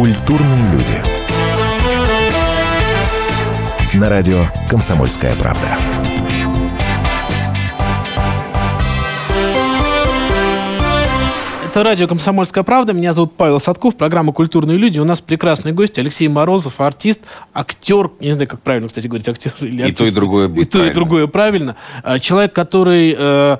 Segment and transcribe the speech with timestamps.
[0.00, 0.94] Культурные люди.
[3.92, 5.76] На радио «Комсомольская правда».
[11.66, 12.94] Это радио «Комсомольская правда».
[12.94, 13.94] Меня зовут Павел Садков.
[13.94, 14.98] Программа «Культурные люди».
[14.98, 17.20] У нас прекрасный гость Алексей Морозов, артист,
[17.52, 18.10] актер.
[18.20, 20.00] Не знаю, как правильно, кстати, говорить, актер или артист.
[20.00, 21.76] И то, и другое будет И то, и другое правильно.
[22.02, 23.58] А, человек, который...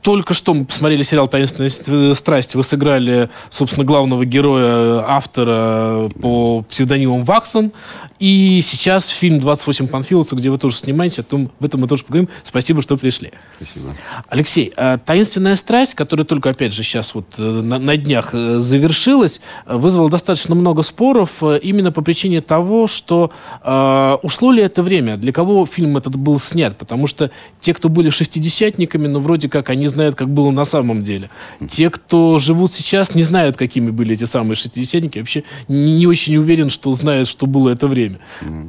[0.00, 2.54] э, только что мы посмотрели сериал «Таинственная страсть».
[2.54, 7.72] Вы сыграли, собственно, главного героя, автора по псевдониму Ваксон.
[8.20, 11.20] И сейчас фильм «28 Панфиловцев», где вы тоже снимаетесь.
[11.20, 12.28] О том, об этом мы тоже поговорим.
[12.44, 13.32] Спасибо, что пришли.
[13.56, 13.96] Спасибо.
[14.28, 18.58] Алексей, а «Таинственная страсть», которая только, опять же, сейчас вот э, на, на днях э,
[18.58, 23.30] завершилась, э, вызвала достаточно много споров э, именно по причине того, что
[23.64, 27.30] э, ушло ли это время, для кого фильм этот был снят, потому что
[27.62, 31.30] те, кто были шестидесятниками, ну, вроде как, они знают, как было на самом деле.
[31.70, 36.36] Те, кто живут сейчас, не знают, какими были эти самые шестидесятники, вообще не, не очень
[36.36, 38.09] уверен, что знают, что было это время.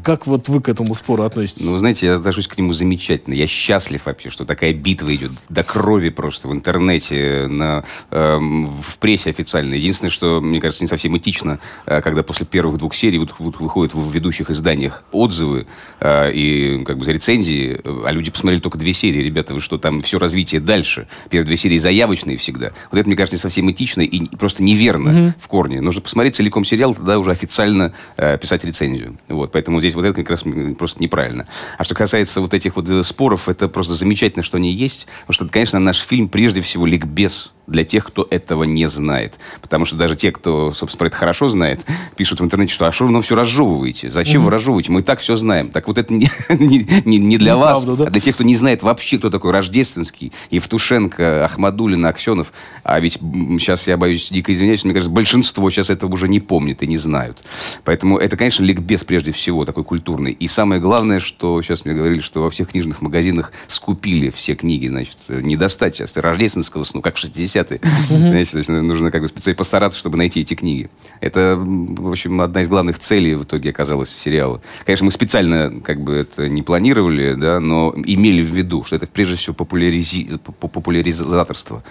[0.03, 1.65] Как вот вы к этому спору относитесь?
[1.65, 3.33] Ну, знаете, я отношусь к нему замечательно.
[3.33, 8.97] Я счастлив вообще, что такая битва идет до крови просто в интернете, на, эм, в
[8.97, 9.73] прессе официально.
[9.73, 13.59] Единственное, что, мне кажется, не совсем этично, э, когда после первых двух серий вот, вот
[13.59, 15.67] выходят в ведущих изданиях отзывы
[15.99, 19.21] э, и как бы рецензии, э, а люди посмотрели только две серии.
[19.21, 21.07] Ребята, вы что, там все развитие дальше.
[21.29, 22.71] Первые две серии заявочные всегда.
[22.91, 25.81] Вот это, мне кажется, не совсем этично и просто неверно в корне.
[25.81, 29.17] Нужно посмотреть целиком сериал, тогда уже официально э, писать рецензию.
[29.31, 30.43] Вот, поэтому здесь вот это как раз
[30.77, 31.47] просто неправильно.
[31.77, 35.07] А что касается вот этих вот э, споров, это просто замечательно, что они есть.
[35.21, 39.37] Потому что, конечно, наш фильм прежде всего ликбез для тех, кто этого не знает.
[39.61, 41.81] Потому что даже те, кто, собственно, про это хорошо знает,
[42.15, 44.11] пишут в интернете, что а что вы нам все разжевываете?
[44.11, 44.91] Зачем вы разжевываете?
[44.91, 45.69] Мы так все знаем.
[45.69, 48.09] Так вот это не, не, не- для вас, Неправда, да?
[48.09, 52.51] а для тех, кто не знает вообще, кто такой Рождественский, Евтушенко, Ахмадулина, Аксенов.
[52.83, 53.15] А ведь
[53.59, 56.97] сейчас, я боюсь, дико извиняюсь, мне кажется, большинство сейчас этого уже не помнит и не
[56.97, 57.43] знают.
[57.83, 60.31] Поэтому это, конечно, ликбез прежде всего такой культурный.
[60.31, 64.87] И самое главное, что сейчас мне говорили, что во всех книжных магазинах скупили все книги,
[64.87, 67.19] значит, не достать сейчас рождественского сну, как в
[67.55, 67.79] 60-е.
[68.09, 70.89] Знаете, то есть нужно как бы специально постараться, чтобы найти эти книги.
[71.19, 74.61] Это, в общем, одна из главных целей в итоге оказалась сериала.
[74.85, 79.07] Конечно, мы специально как бы это не планировали, да, но имели в виду, что это
[79.07, 81.83] прежде всего популяризи- по- популяризаторство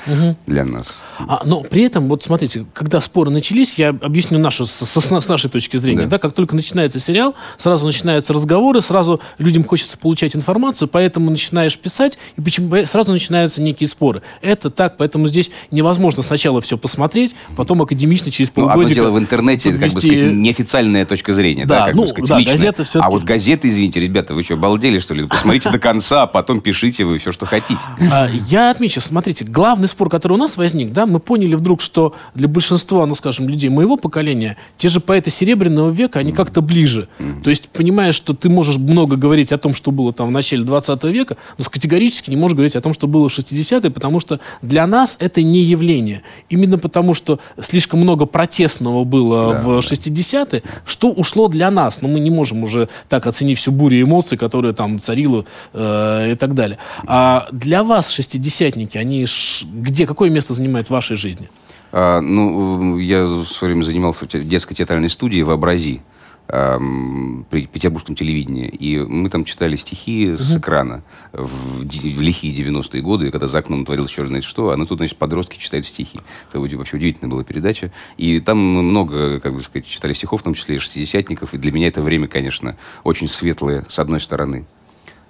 [0.47, 1.03] для нас.
[1.21, 5.29] А, но при этом, вот смотрите, когда споры начались, я объясню нашу, с, с- с
[5.29, 6.07] нашей точки зрения, да.
[6.11, 6.19] Да.
[6.19, 12.19] как только начинается сериал, сразу начинаются разговоры, сразу людям хочется получать информацию, поэтому начинаешь писать,
[12.37, 14.23] и почему сразу начинаются некие споры.
[14.43, 18.83] Это так, поэтому здесь невозможно сначала все посмотреть, потом академично через Ну, полгодика...
[18.83, 22.03] одно дело в интернете, как бы подвести- сказать, неофициальная точка зрения, Да, да, как ну,
[22.03, 22.55] бы сказать, да, личная.
[22.57, 25.25] газета всё-таки- А вот газеты, извините, ребята, вы что, обалдели, что ли?
[25.27, 27.81] Посмотрите до конца, а потом пишите вы все, что хотите.
[28.13, 32.15] А, Я отмечу, смотрите, главный спор, который у нас возник, да, мы поняли вдруг, что
[32.35, 37.09] для большинства, ну, скажем, людей моего поколения, те же поэты Серебряного века, они как-то ближе.
[37.45, 40.63] То есть, понимаешь, что ты можешь много говорить о том, что было там в начале
[40.65, 44.41] 20 века, но категорически не можешь говорить о том, что было в 60-е, потому что
[44.63, 46.23] для нас это не явление.
[46.49, 49.79] Именно потому, что слишком много протестного было Да, в да.
[49.81, 52.03] 60-е, что ушло для нас.
[52.03, 56.35] Но мы не можем уже так оценить всю бурю эмоций, которая там царила э, и
[56.37, 56.79] так далее.
[57.07, 61.49] А для вас шестидесятники, они ш- где, какое место занимают в вашей жизни?
[61.93, 66.01] А, ну, я в свое время занимался в те- детской театральной студии «Вообрази»
[66.51, 68.67] при петербургском телевидении.
[68.69, 71.03] И мы там читали стихи с экрана
[71.33, 74.99] в, в лихие 90-е годы, когда за окном творилось черт знает что, а ну тут,
[74.99, 76.21] значит, подростки читают стихи.
[76.49, 77.93] Это вообще удивительная была передача.
[78.17, 81.55] И там много, как бы сказать, читали стихов, в том числе и шестидесятников.
[81.55, 84.67] И для меня это время, конечно, очень светлое, с одной стороны.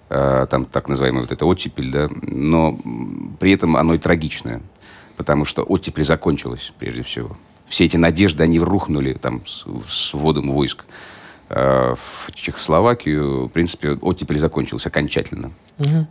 [0.08, 2.78] А, там так называемая вот эта оттепель, да, но
[3.38, 4.62] при этом оно и трагичное,
[5.16, 7.36] потому что оттепель закончилась, прежде всего.
[7.70, 10.84] Все эти надежды, они рухнули там с, с вводом войск
[11.48, 13.46] э, в Чехословакию.
[13.46, 15.52] В принципе, оттепель закончилась окончательно.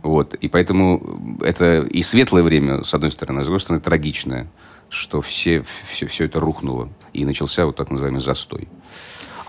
[0.02, 0.34] Вот.
[0.34, 4.48] И поэтому это и светлое время, с одной стороны, а с другой стороны, трагичное,
[4.88, 6.88] что все, все, все это рухнуло.
[7.12, 8.66] И начался вот так называемый застой.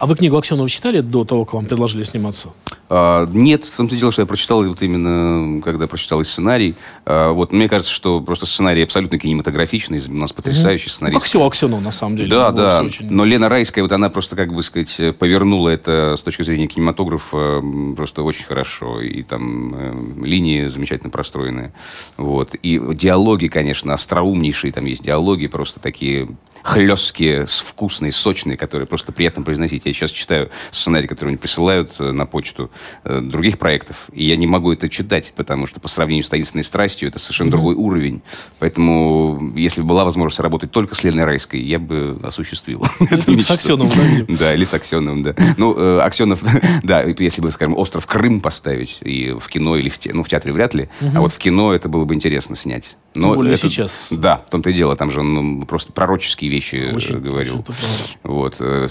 [0.02, 2.48] А вы книгу Аксенова читали до того, как вам предложили сниматься?
[2.90, 6.74] А, нет, в том-то дело, что я прочитал вот именно, когда прочитал и сценарий.
[7.06, 11.20] А, вот, мне кажется, что просто сценарий абсолютно кинематографичный, у нас потрясающий Ну, сценарист.
[11.20, 12.32] как все Аксенова, на самом деле.
[12.32, 12.82] Да, да.
[12.82, 16.66] очень- Но Лена Райская, вот она просто, как бы сказать, повернула это с точки зрения
[16.66, 17.62] кинематографа
[17.96, 19.02] просто очень хорошо.
[19.02, 21.74] И там э, линии замечательно простроенные.
[22.18, 22.56] Вот.
[22.56, 24.72] И диалоги, конечно, остроумнейшие.
[24.74, 26.28] Там есть диалоги просто такие
[26.64, 29.91] хлесткие, с- вкусные, сочные, которые просто приятно произносить.
[29.92, 32.72] Я сейчас читаю сценарий, который они присылают э, на почту
[33.04, 36.64] э, других проектов, и я не могу это читать, потому что по сравнению с «Таинственной
[36.64, 37.52] страстью» это совершенно mm-hmm.
[37.52, 38.22] другой уровень.
[38.60, 43.54] Поэтому, если бы была возможность работать только с Леной Райской, я бы осуществил эту мечту.
[43.54, 44.36] С Аксеновым, да?
[44.42, 45.36] Да, или с Аксеновым, да.
[45.58, 46.42] Ну, э, Аксенов,
[46.84, 50.30] да, если бы, скажем, «Остров Крым» поставить и в кино, или в, те, ну, в
[50.30, 52.96] театре вряд ли, а вот в кино это было бы интересно снять.
[53.14, 54.08] Но Тем более это, сейчас.
[54.10, 54.96] Да, в том-то и дело.
[54.96, 57.60] Там же он ну, просто пророческие вещи очень, говорил.
[57.60, 58.56] Очень вот.
[58.62, 58.88] Э,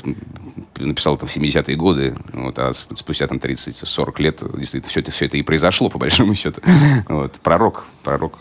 [0.79, 5.27] написал это в 70-е годы, вот, а спустя там 30-40 лет действительно все это, все
[5.27, 6.61] это и произошло, по большому счету.
[7.09, 7.33] Вот.
[7.43, 8.39] Пророк, пророк.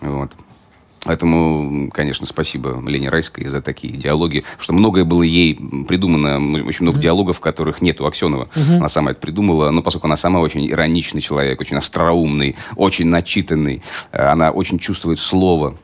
[0.00, 0.32] Вот.
[1.04, 5.54] Поэтому, конечно, спасибо Лене Райской за такие диалоги, что многое было ей
[5.88, 6.36] придумано,
[6.66, 7.02] очень много mm-hmm.
[7.02, 8.48] диалогов, которых нет у Аксенова.
[8.54, 8.76] Mm-hmm.
[8.76, 13.82] Она сама это придумала, но поскольку она сама очень ироничный человек, очень остроумный, очень начитанный,
[14.12, 15.78] э, она очень чувствует слово,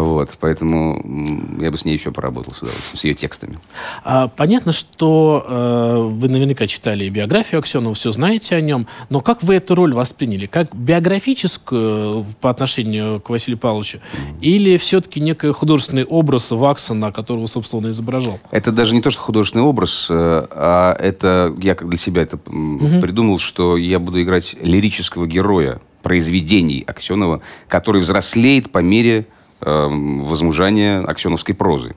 [0.00, 3.58] вот, поэтому я бы с ней еще поработал с удовольствием, с ее текстами.
[4.04, 9.42] А, понятно, что э, вы наверняка читали биографию Аксенова, все знаете о нем, но как
[9.42, 10.46] вы эту роль восприняли?
[10.46, 13.98] Как биографическую по отношению к Василию Павловичу?
[13.98, 14.40] Mm-hmm.
[14.40, 18.40] Или все-таки некий художественный образ Ваксона, которого, собственно, изображал?
[18.50, 22.36] Это даже не то, что художественный образ, э, а это, я как для себя это
[22.38, 23.00] mm-hmm.
[23.00, 29.26] придумал, что я буду играть лирического героя произведений Аксенова, который взрослеет по мере
[29.64, 31.94] Эм, возмужания аксеновской прозы.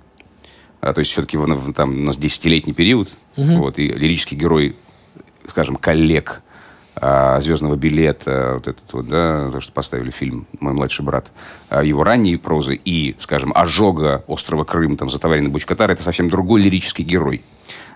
[0.81, 1.35] А, то есть все-таки
[1.75, 3.53] там у нас десятилетний период, угу.
[3.53, 4.75] вот, и лирический герой,
[5.50, 6.44] скажем, коллег
[6.95, 11.31] а, «Звездного билета», вот этот вот, да, то, что поставили фильм «Мой младший брат»,
[11.69, 16.62] а, его ранние прозы и, скажем, «Ожога острова Крым», там, «Затоваренный Бучкатар»— это совсем другой
[16.62, 17.41] лирический герой.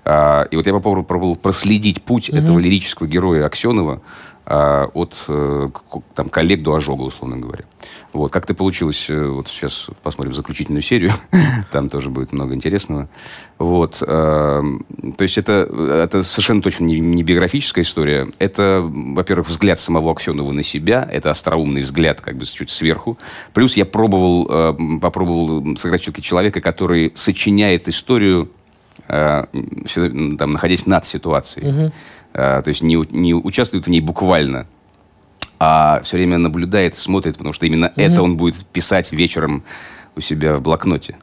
[0.04, 2.40] А, и вот я попробовал проследить путь угу.
[2.40, 4.02] этого лирического героя Аксенова
[4.50, 5.70] от э,
[6.16, 7.66] там, коллег до ожога, условно говоря.
[8.14, 8.32] Вот.
[8.32, 11.12] Как это получилось, э, вот сейчас посмотрим заключительную серию,
[11.72, 13.08] там тоже будет много интересного.
[13.60, 13.98] Вот.
[14.02, 14.64] А,
[15.18, 15.70] то есть это,
[16.04, 18.30] это совершенно точно не, не биографическая история.
[18.40, 23.20] Это, во-первых, взгляд самого Аксенова на себя, это остроумный взгляд как бы чуть сверху.
[23.54, 28.50] Плюс я пробовал, э, попробовал сыграть все-таки человека, который сочиняет историю,
[29.08, 29.48] там,
[30.52, 31.68] находясь над ситуацией.
[31.68, 31.92] Угу.
[32.34, 34.68] Э, то есть не, не участвует в ней буквально,
[35.60, 39.64] а все время наблюдает, смотрит, потому что именно mm это он будет писать вечером
[40.16, 41.14] у себя в блокноте.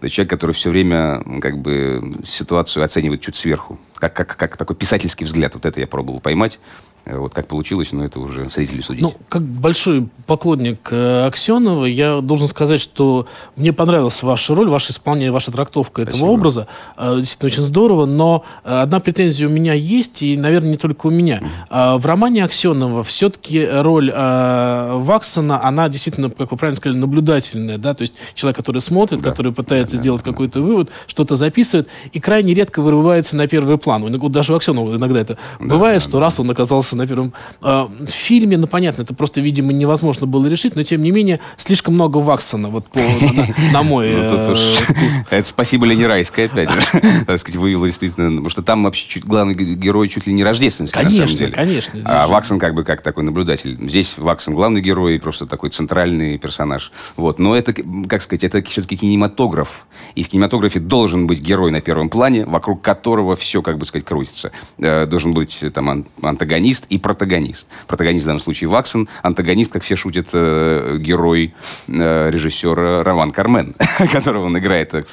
[0.00, 3.78] То есть человек, который все время как бы ситуацию оценивает чуть сверху.
[3.94, 5.54] Как, как, как такой писательский взгляд.
[5.54, 6.58] Вот это я пробовал поймать.
[7.04, 9.02] Э, вот как получилось, но это уже зрители судить.
[9.02, 13.26] Ну, как большой поклонник э, Аксенова, я должен сказать, что
[13.56, 16.16] мне понравилась ваша роль, ваше исполнение, ваша трактовка Спасибо.
[16.16, 16.68] этого образа.
[16.96, 18.06] Э, действительно, очень здорово.
[18.06, 21.42] Но одна претензия у меня есть, и, наверное, не только у меня.
[21.70, 21.98] Mm-hmm.
[21.98, 27.78] В романе Аксенова все-таки роль Ваксона, она действительно, как вы правильно сказали, наблюдательная.
[27.78, 27.94] Да?
[27.94, 29.30] То есть человек, который смотрит, да.
[29.30, 30.64] который пытается да, сделать да, какой-то да.
[30.64, 34.02] вывод, что-то записывает, и крайне редко вырывается на первый план.
[34.30, 36.20] Даже у Аксенова иногда это да, бывает, да, что да.
[36.20, 38.58] раз он оказался появился на первом э, фильме.
[38.58, 42.68] Ну, понятно, это просто, видимо, невозможно было решить, но, тем не менее, слишком много Ваксона,
[42.68, 45.18] вот по, на, на мой ну, э, вкус.
[45.30, 46.80] Это спасибо Лене Райской, опять же,
[47.26, 51.00] так сказать, вывела действительно, потому что там вообще чуть, главный герой чуть ли не рождественский,
[51.00, 51.52] конечно, на самом деле.
[51.52, 53.78] Конечно, А Ваксон как бы как такой наблюдатель.
[53.88, 56.92] Здесь Ваксон главный герой, просто такой центральный персонаж.
[57.16, 57.38] Вот.
[57.38, 57.74] Но это,
[58.08, 59.86] как сказать, это все-таки кинематограф.
[60.14, 64.04] И в кинематографе должен быть герой на первом плане, вокруг которого все, как бы сказать,
[64.04, 64.52] крутится.
[64.78, 67.66] Э, должен быть там антагонист, антагонист и протагонист.
[67.86, 71.54] Протагонист в данном случае Ваксон, антагонист, как все шутят, э, герой
[71.88, 73.74] э, режиссера Роман Кармен,
[74.12, 75.04] которого он играет э,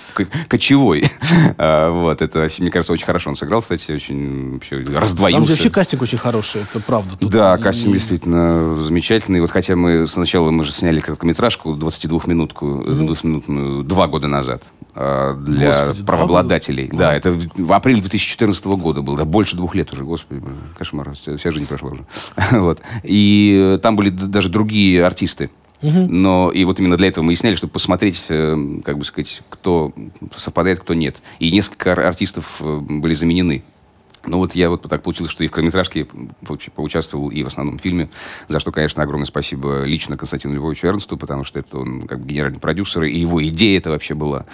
[0.47, 1.09] кочевой.
[1.57, 5.47] Э, вот, это, мне кажется, очень хорошо он сыграл, кстати, очень вообще раздвоился.
[5.47, 7.15] Там вообще кастинг очень хороший, это правда.
[7.17, 9.41] Тут да, кастинг действительно замечательный.
[9.41, 14.63] Вот хотя мы сначала мы же сняли короткометражку 22-минутку, 22 два года назад
[14.95, 16.89] э, для Господи, правообладателей.
[16.91, 20.41] Да, это в апреле 2014 года был, да, больше двух лет уже, господи,
[20.77, 22.05] кошмар, вся жизнь прошла уже.
[22.51, 22.81] вот.
[23.03, 25.49] И э, там были даже другие артисты.
[25.81, 29.41] Но и вот именно для этого мы и сняли, чтобы посмотреть, э, как бы сказать,
[29.49, 29.93] кто
[30.35, 31.17] совпадает, кто нет.
[31.39, 33.63] И несколько артистов были заменены.
[34.25, 36.07] Ну вот я вот так получилось, что и в короткометражке
[36.75, 38.09] поучаствовал, и в основном фильме,
[38.47, 42.27] за что, конечно, огромное спасибо лично Константину Львовичу Эрнсту, потому что это он как бы
[42.27, 44.45] генеральный продюсер, и его идея это вообще была.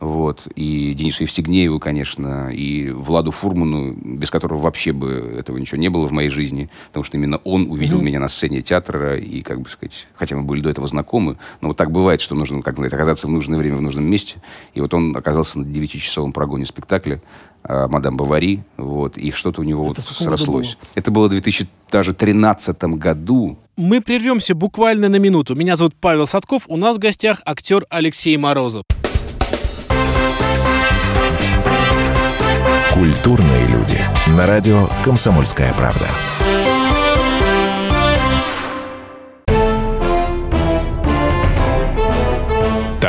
[0.00, 0.46] Вот.
[0.54, 6.06] И Денису Евстигнееву, конечно, и Владу Фурману, без которого вообще бы этого ничего не было
[6.06, 8.04] в моей жизни, потому что именно он увидел mm-hmm.
[8.04, 11.68] меня на сцене театра, и, как бы сказать, хотя мы были до этого знакомы, но
[11.68, 14.40] вот так бывает, что нужно, как сказать, оказаться в нужное время в нужном месте.
[14.72, 17.20] И вот он оказался на 9-часовом прогоне спектакля
[17.68, 20.76] «Мадам Бавари», вот, и что-то у него Это вот срослось.
[20.76, 20.88] Было?
[20.94, 23.58] Это было в 2013 году.
[23.76, 25.54] Мы прервемся буквально на минуту.
[25.54, 28.84] Меня зовут Павел Садков, у нас в гостях актер Алексей Морозов.
[32.92, 33.98] Культурные люди.
[34.36, 36.06] На радио «Комсомольская правда».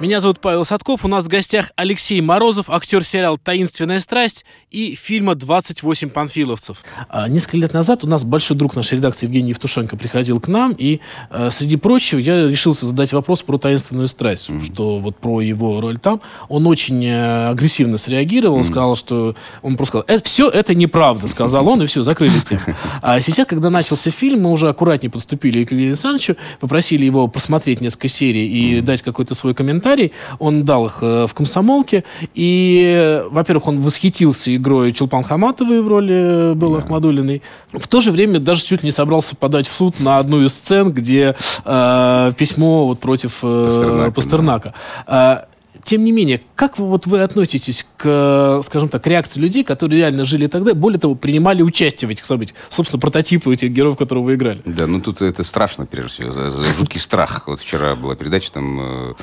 [0.00, 1.04] Меня зовут Павел Садков.
[1.04, 6.82] У нас в гостях Алексей Морозов, актер сериала «Таинственная страсть» и фильма «28 панфиловцев».
[7.10, 10.72] А, несколько лет назад у нас большой друг нашей редакции Евгений Евтушенко приходил к нам,
[10.72, 14.64] и, а, среди прочего, я решился задать вопрос про «Таинственную страсть», mm-hmm.
[14.64, 16.22] что вот про его роль там.
[16.48, 18.70] Он очень э, агрессивно среагировал, mm-hmm.
[18.70, 19.36] сказал, что...
[19.60, 22.62] Он просто сказал, это, все это неправда, сказал он, и все, закрыли тему.
[23.02, 27.82] А сейчас, когда начался фильм, мы уже аккуратнее подступили к Евгению Александровичу, попросили его посмотреть
[27.82, 28.80] несколько серий и mm-hmm.
[28.80, 30.12] дать какой-то свой комментарий комментарий.
[30.38, 32.04] Он дал их э, в комсомолке.
[32.34, 36.84] И, во-первых, он восхитился игрой Челпан Хаматовой в роли э, Беллы да.
[36.84, 37.42] Ахмадулиной.
[37.72, 40.92] В то же время даже чуть не собрался подать в суд на одну из сцен,
[40.92, 44.10] где э, письмо вот против э, Пастернака.
[44.12, 44.74] Пастернака.
[45.06, 45.46] Да.
[45.84, 50.24] Тем не менее, как вы, вот вы относитесь к, скажем так, реакции людей, которые реально
[50.24, 52.58] жили тогда, более того, принимали участие в этих событиях?
[52.68, 54.60] Собственно, прототипы этих героев, которые вы играли.
[54.64, 57.44] Да, ну тут это страшно, прежде всего, за, за жуткий страх.
[57.46, 59.14] Вот вчера была передача там э,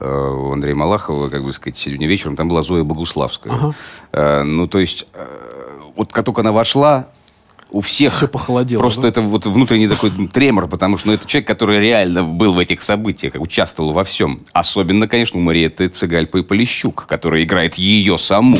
[0.00, 3.52] э, у Андрея Малахова, как бы сказать, сегодня вечером, там была Зоя Богуславская.
[3.52, 3.74] Ага.
[4.12, 5.26] Э, ну, то есть, э,
[5.96, 7.08] вот как только она вошла,
[7.74, 8.80] у всех все похолодело.
[8.80, 9.08] Просто да?
[9.08, 12.82] это вот внутренний такой тремор, потому что ну, это человек, который реально был в этих
[12.82, 14.42] событиях, участвовал во всем.
[14.52, 18.58] Особенно, конечно, у Мариетты Цыгальпы Полищук, которая играет ее саму.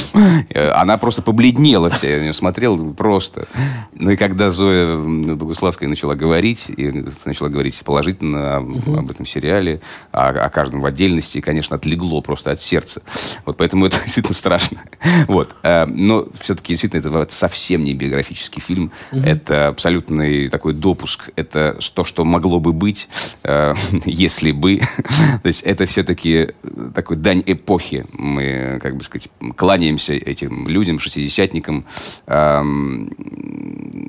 [0.50, 3.46] Э, она просто побледнела вся, я на нее смотрел просто.
[3.94, 9.80] Ну и когда Зоя Богуславская начала говорить, и начала говорить положительно об, об этом сериале,
[10.10, 13.02] о, о каждом в отдельности, конечно, отлегло просто от сердца.
[13.46, 14.82] Вот поэтому это действительно страшно.
[15.28, 15.54] Вот.
[15.62, 18.90] Э, но все-таки действительно это совсем не биографический фильм.
[19.12, 19.20] Угу.
[19.20, 21.30] Это абсолютный такой допуск.
[21.36, 23.08] Это то, что могло бы быть,
[23.42, 24.80] э, если бы.
[25.42, 26.54] то есть это все-таки
[26.94, 28.06] такой дань эпохи.
[28.12, 31.84] Мы, как бы сказать, кланяемся этим людям, шестидесятникам,
[32.26, 32.62] э,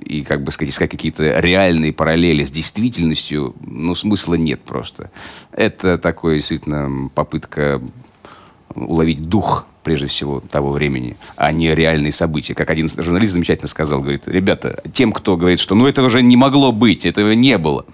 [0.05, 5.11] и, как бы сказать, искать какие-то реальные параллели с действительностью, ну, смысла нет просто.
[5.51, 7.81] Это такой, действительно, попытка
[8.75, 12.55] уловить дух прежде всего, того времени, а не реальные события.
[12.55, 16.35] Как один журналист замечательно сказал, говорит, ребята, тем, кто говорит, что ну этого же не
[16.35, 17.85] могло быть, этого не было,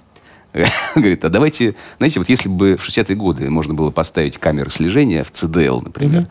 [0.96, 5.24] Говорит, а давайте, знаете, вот если бы в 60-е годы можно было поставить камеры слежения
[5.24, 6.28] в ЦДЛ, например,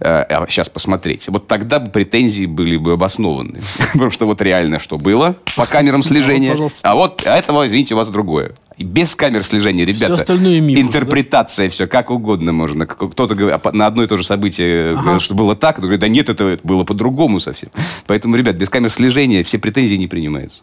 [0.00, 3.60] а сейчас посмотреть, вот тогда бы претензии были бы обоснованы.
[3.92, 8.08] Потому что вот реально что было по камерам слежения, а вот этого, извините, у вас
[8.10, 8.52] другое.
[8.78, 10.04] Без камер слежения, ребята.
[10.04, 10.80] Все остальное мимо.
[10.80, 11.70] Интерпретация, да?
[11.72, 12.86] все, как угодно можно.
[12.86, 15.18] Кто-то говорит на одно и то же событие, ага.
[15.18, 17.70] что было так, говорит, да нет, это было по-другому совсем.
[18.06, 20.60] Поэтому, ребят, без камер слежения все претензии не принимаются.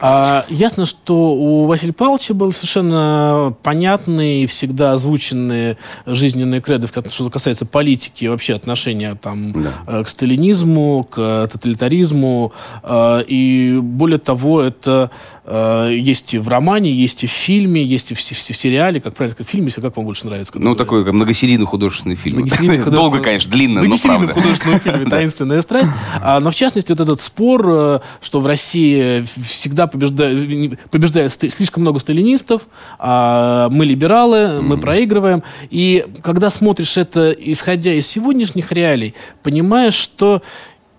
[0.00, 7.30] А, ясно, что у Василия Павловича был совершенно понятный и всегда озвученные жизненные креды, что
[7.30, 9.72] касается политики и вообще отношения там, да.
[9.86, 12.52] Э, к сталинизму, к тоталитаризму.
[12.82, 15.10] Э, и более того, это
[15.48, 19.00] э, есть и в романе, есть и в фильме, есть и в, в, в сериале,
[19.00, 20.52] как правильно, в фильме, если как вам больше нравится?
[20.56, 22.42] Ну, такой как многосерийный художественный фильм.
[22.42, 22.78] Художественный...
[22.78, 24.32] Долго, конечно, длинно, но правда.
[24.32, 25.90] художественный фильм «Таинственная страсть».
[26.20, 31.82] А, но, в частности, вот этот спор, э, что в России всегда побеждает, побеждает слишком
[31.82, 32.62] много сталинистов,
[32.98, 35.42] а мы либералы, мы проигрываем.
[35.70, 40.42] И когда смотришь это, исходя из сегодняшних реалий, понимаешь, что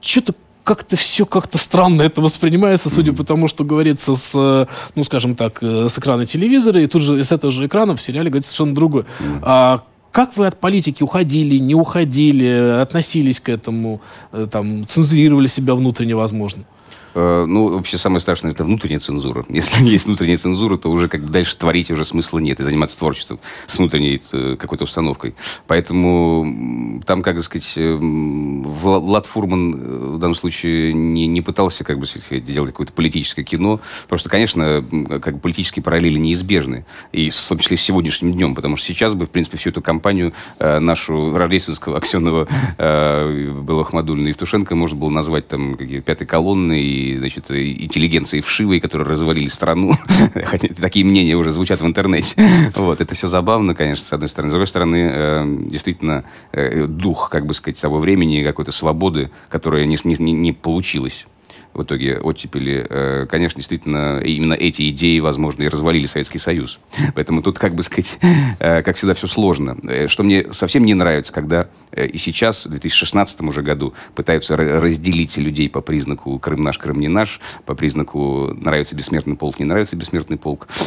[0.01, 5.03] что-то как-то все как-то странно это воспринимается, судя по тому, что говорится с, э, ну,
[5.03, 8.29] скажем так, э, с экрана телевизора, и тут же с этого же экрана в сериале
[8.29, 9.05] говорится совершенно другое.
[9.41, 14.01] А как вы от политики уходили, не уходили, относились к этому,
[14.31, 16.63] э, там, цензурировали себя внутренне, возможно?
[17.15, 19.45] Э, ну, вообще самое страшное это внутренняя цензура.
[19.49, 22.97] Если есть внутренняя цензура, то уже как бы дальше творить уже смысла нет и заниматься
[22.97, 25.35] творчеством с внутренней э, какой-то установкой.
[25.67, 32.05] Поэтому там, как сказать, э, Влад Фурман в данном случае не, не пытался как бы
[32.41, 33.79] делать какое-то политическое кино.
[34.07, 34.83] Просто, конечно,
[35.21, 36.85] как бы политические параллели неизбежны.
[37.11, 38.55] И в том числе с сегодняшним днем.
[38.55, 42.47] Потому что сейчас бы, в принципе, всю эту кампанию нашу рождественского Аксенова,
[42.77, 49.07] было Ахмадулина и Евтушенко можно было назвать там пятой колонны и значит, интеллигенции вшивой, которые
[49.07, 49.93] развалили страну.
[50.81, 52.35] Такие мнения уже звучат в интернете.
[52.75, 54.49] Вот, это все забавно, конечно, с одной стороны.
[54.49, 59.85] С другой стороны, э, действительно, э, дух, как бы сказать, того времени, какой-то свободы, которая
[59.85, 61.25] не, не, не получилась
[61.73, 66.79] в итоге оттепели, э, конечно, действительно, именно эти идеи, возможно, и развалили Советский Союз.
[67.15, 68.17] Поэтому тут, как бы сказать,
[68.59, 69.77] э, как всегда, все сложно.
[69.83, 75.37] Э, что мне совсем не нравится, когда и сейчас, в 2016 уже году, пытаются разделить
[75.37, 79.95] людей по признаку «Крым наш, Крым не наш», по признаку «нравится бессмертный полк, не нравится
[79.95, 80.67] бессмертный полк».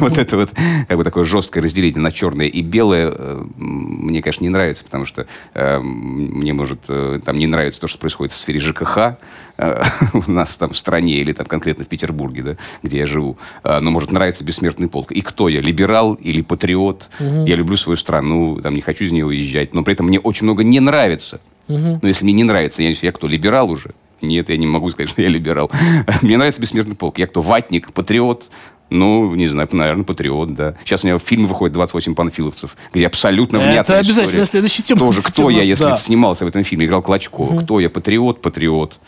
[0.00, 0.50] Вот это вот,
[0.88, 5.26] как бы такое жесткое разделение на черное и белое мне, конечно, не нравится, потому что
[5.54, 9.18] мне, может, там не нравится то, что происходит в сфере ЖКХ,
[10.12, 13.38] у нас там в стране или там конкретно в Петербурге, да, где я живу.
[13.62, 15.12] А, но может нравиться бессмертный полк.
[15.12, 17.10] И кто я, либерал или патриот?
[17.18, 17.46] Угу.
[17.46, 20.44] Я люблю свою страну, там не хочу из нее уезжать, но при этом мне очень
[20.44, 21.40] много не нравится.
[21.68, 22.00] Угу.
[22.02, 23.90] Но если мне не нравится, я, я кто, либерал уже?
[24.22, 25.70] Нет, я не могу сказать, что я либерал.
[26.22, 27.18] Мне нравится бессмертный полк.
[27.18, 28.50] Я кто, ватник, патриот?
[28.90, 30.74] Ну, не знаю, наверное, патриот, да.
[30.84, 34.46] Сейчас у меня фильм выходит «28 панфиловцев», где абсолютно внятная Это обязательно история.
[34.46, 34.98] следующая тема.
[34.98, 35.96] Тоже, кто я, если да.
[35.96, 37.54] снимался в этом фильме, играл Клочкова.
[37.54, 37.60] Угу.
[37.60, 38.98] Кто я, патриот, патриот.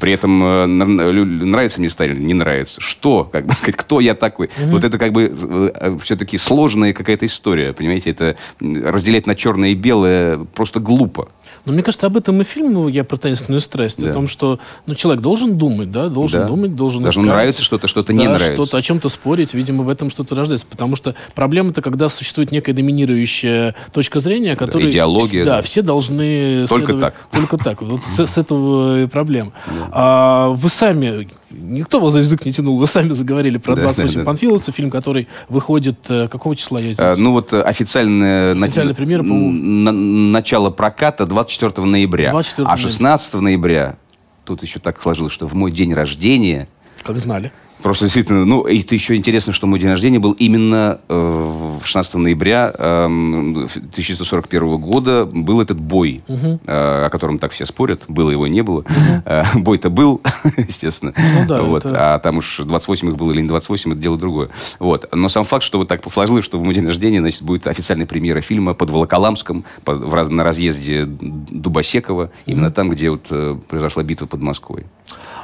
[0.00, 2.80] При этом э, нравится мне Сталин, не нравится.
[2.80, 3.28] Что?
[3.30, 4.46] Как бы сказать, кто я такой?
[4.46, 4.70] Угу.
[4.70, 8.10] Вот это как бы э, э, все-таки сложная какая-то история, понимаете?
[8.10, 11.28] Это разделять на черное и белое просто глупо.
[11.64, 14.00] Но мне кажется, об этом и фильм «Я про таинственную страсть».
[14.00, 14.10] Да.
[14.10, 16.48] О том, что ну, человек должен думать, да, должен да.
[16.48, 17.26] думать, должен Даже искать.
[17.26, 18.54] нравится что-то, что-то да, не нравится.
[18.54, 19.54] что-то, о чем-то спорить.
[19.54, 20.66] Видимо, в этом что-то рождается.
[20.66, 24.90] Потому что проблема-то, когда существует некая доминирующая точка зрения, которая...
[24.90, 25.44] Идеология.
[25.44, 26.66] Да, да, все должны...
[26.66, 27.14] Только так.
[27.30, 27.82] Только так.
[27.82, 29.52] Вот с, с этого и проблема.
[29.66, 29.88] Да.
[29.92, 32.78] А, вы сами Никто вас за язык не тянул.
[32.78, 35.98] Вы сами заговорили про 28 да, да, панфиловцев, фильм, который выходит...
[36.08, 36.98] Э, какого числа я здесь?
[36.98, 38.54] А, ну вот официальная...
[38.54, 42.30] Официальная премьера, на, Начало проката 24 ноября.
[42.30, 43.96] 24 а 16 ноября,
[44.44, 46.68] тут еще так сложилось, что в мой день рождения...
[47.02, 47.52] Как знали.
[47.82, 52.72] Просто действительно, ну, это еще интересно, что мой день рождения был именно э, 16 ноября
[52.76, 55.26] э, 1941 года.
[55.26, 56.60] Был этот бой, угу.
[56.64, 58.02] э, о котором так все спорят.
[58.06, 58.80] Было его, не было.
[58.80, 59.22] Угу.
[59.24, 60.20] Э, бой-то был,
[60.56, 61.12] естественно.
[61.16, 61.84] Ну, да, вот.
[61.84, 62.14] это...
[62.14, 64.50] А там уж 28 их было или не 28, это дело другое.
[64.78, 65.08] Вот.
[65.12, 68.06] Но сам факт, что вот так сложилось, что в мой день рождения значит, будет официальная
[68.06, 72.30] премьера фильма под Волоколамском, под, в, раз, на разъезде Дубосекова, угу.
[72.46, 74.86] именно там, где вот, э, произошла битва под Москвой.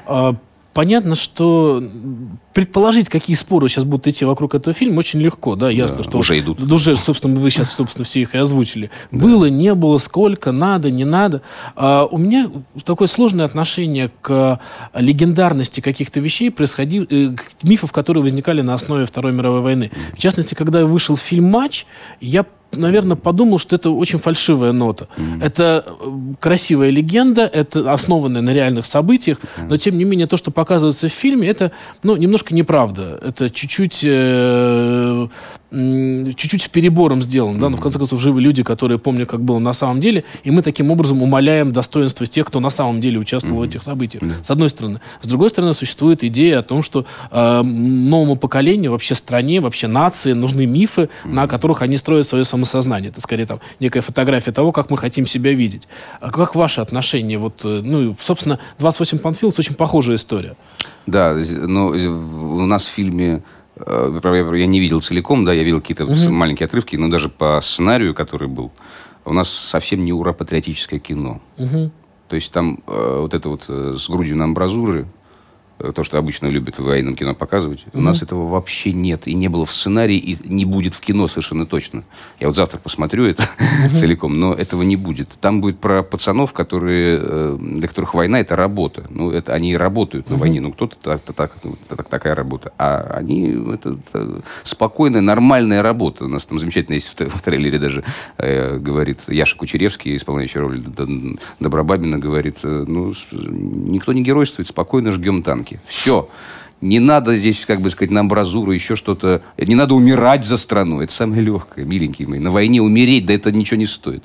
[0.06, 0.36] А
[0.78, 1.82] понятно, что
[2.54, 6.18] предположить, какие споры сейчас будут идти вокруг этого фильма, очень легко, да, ясно, да, что...
[6.18, 6.60] Уже идут.
[6.60, 8.88] Уже, собственно, вы сейчас, собственно, все их и озвучили.
[9.10, 9.18] Да.
[9.18, 11.42] Было, не было, сколько, надо, не надо.
[11.74, 12.48] А, у меня
[12.84, 14.60] такое сложное отношение к
[14.94, 17.08] легендарности каких-то вещей, происходив...
[17.10, 19.90] Э, мифов, которые возникали на основе Второй мировой войны.
[20.12, 21.86] В частности, когда вышел фильм «Матч»,
[22.20, 25.08] я наверное, подумал, что это очень фальшивая нота.
[25.16, 25.44] Mm-hmm.
[25.44, 29.66] Это э, красивая легенда, это основанная на реальных событиях, mm-hmm.
[29.68, 33.18] но тем не менее то, что показывается в фильме, это ну, немножко неправда.
[33.22, 35.28] Это чуть-чуть э,
[35.70, 37.60] чуть-чуть с перебором сделан, mm-hmm.
[37.60, 40.50] да, но в конце концов живы люди, которые помнят, как было на самом деле, и
[40.50, 43.66] мы таким образом умаляем достоинство тех, кто на самом деле участвовал mm-hmm.
[43.66, 44.22] в этих событиях.
[44.22, 44.44] Mm-hmm.
[44.44, 45.00] С одной стороны.
[45.20, 50.32] С другой стороны, существует идея о том, что э, новому поколению, вообще стране, вообще нации
[50.32, 51.32] нужны мифы, mm-hmm.
[51.32, 52.67] на которых они строят свое самосознание.
[53.10, 55.88] Это скорее там некая фотография того, как мы хотим себя видеть.
[56.20, 57.38] А как ваше отношение?
[57.38, 60.56] Вот, э, ну, собственно, 28 Панфилдс очень похожая история.
[61.06, 63.42] Да, но у нас в фильме
[63.86, 64.20] Э,
[64.54, 66.30] я не видел целиком, да, я видел какие-то угу.
[66.30, 68.72] маленькие отрывки, но даже по сценарию, который был,
[69.24, 71.40] у нас совсем не ура-патриотическое кино.
[71.58, 71.90] Угу.
[72.28, 75.06] То есть там э, вот это вот э, с грудью на амбразуры,
[75.78, 77.84] то, что обычно любят в военном кино показывать.
[77.88, 77.98] Угу.
[77.98, 79.26] У нас этого вообще нет.
[79.26, 82.02] И не было в сценарии, и не будет в кино совершенно точно.
[82.40, 83.94] Я вот завтра посмотрю это угу.
[83.94, 85.28] целиком, но этого не будет.
[85.40, 89.04] Там будет про пацанов, которые, э, для которых война– это работа.
[89.10, 90.60] Ну, это, они работают на войне.
[90.60, 91.52] Ну, кто-то так, так,
[91.88, 92.72] так, такая работа.
[92.78, 96.24] А они– это, это спокойная, нормальная работа.
[96.24, 98.04] У нас там замечательно есть в, в трейлере даже
[98.36, 100.82] э, говорит Яша Кучеревский, исполняющий роль
[101.60, 105.80] Добробабина, говорит, э, ну, никто не геройствует, спокойно жгем танки рамки.
[105.86, 106.28] Все.
[106.80, 109.42] Не надо здесь, как бы сказать, на амбразуру, еще что-то.
[109.58, 111.00] Не надо умирать за страну.
[111.00, 112.38] Это самое легкое, миленькие мои.
[112.38, 114.22] На войне умереть, да это ничего не стоит.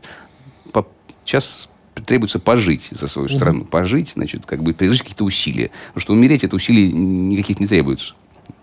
[1.26, 1.70] Сейчас
[2.06, 3.64] требуется пожить за свою страну.
[3.64, 5.72] Пожить, значит, как бы приложить какие-то усилия.
[5.88, 8.14] Потому что умереть, это усилий никаких не требуется.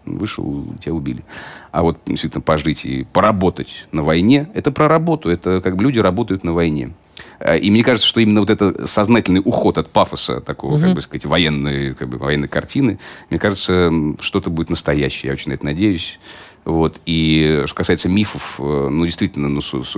[0.04, 1.24] Вышел, тебя убили.
[1.72, 5.30] А вот действительно пожить и поработать на войне, это про работу.
[5.30, 6.90] Это как бы люди работают на войне.
[7.38, 11.00] Э, И мне кажется, что именно вот это сознательный уход от пафоса такого, как бы
[11.00, 12.98] сказать, военной, как бы, военной картины,
[13.30, 15.28] мне кажется, что-то будет настоящее.
[15.28, 16.18] Я очень на это надеюсь.
[16.66, 17.00] Вот.
[17.06, 19.96] И что касается мифов, э, ну, действительно, ну, с- с-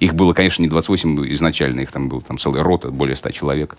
[0.00, 3.76] их было, конечно, не 28 изначально, их там был там целая рота, более 100 человек.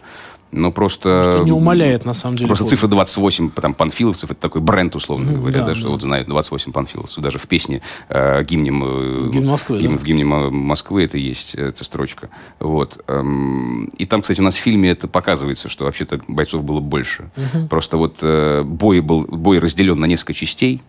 [0.51, 1.23] Но просто...
[1.23, 2.47] Что не умаляет, на самом деле.
[2.47, 5.89] Просто цифра 28 там, панфиловцев, это такой бренд, условно говоря, да, да, что да.
[5.91, 7.23] вот знают 28 панфиловцев.
[7.23, 9.97] Даже в песне э, гимнем, э, Гимн Москвы, гимн- да.
[9.97, 12.29] в гимне Мо- Москвы это есть, э, эта строчка.
[12.59, 13.01] Вот.
[13.07, 17.29] эм, И там, кстати, у нас в фильме это показывается, что вообще-то бойцов было больше.
[17.69, 20.81] Просто вот э, бой, был, бой разделен на несколько частей.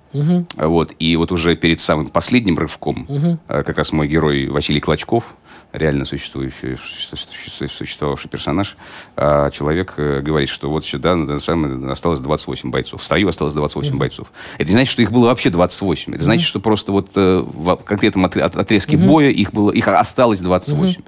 [0.57, 0.92] Вот.
[0.98, 5.35] И вот уже перед самым последним рывком э, как раз мой герой Василий Клочков,
[5.72, 8.77] реально существующий, суще- существовавший персонаж,
[9.16, 13.01] а, человек э, говорит, что вот сюда самое, осталось 28 бойцов.
[13.01, 14.33] В строю осталось 28 бойцов.
[14.59, 16.15] Это не значит, что их было вообще 28.
[16.15, 19.87] Это значит, что просто вот э, в конкретном отре- от- отрезке боя их, было, их
[19.88, 21.03] осталось 28.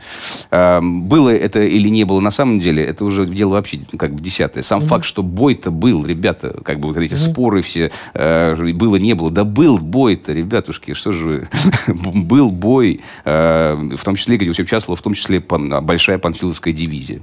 [0.51, 4.15] А, Было это или не было на самом деле, это уже дело вообще ну, как
[4.15, 4.63] бы десятое.
[4.63, 9.15] Сам факт, что бой-то был, ребята, как бы вот эти споры все, э, было, не
[9.15, 9.31] было.
[9.31, 11.49] Да был бой-то, ребятушки, что же вы.
[12.25, 17.21] Был бой, в том числе, где участвовала в том числе большая панфиловская дивизия.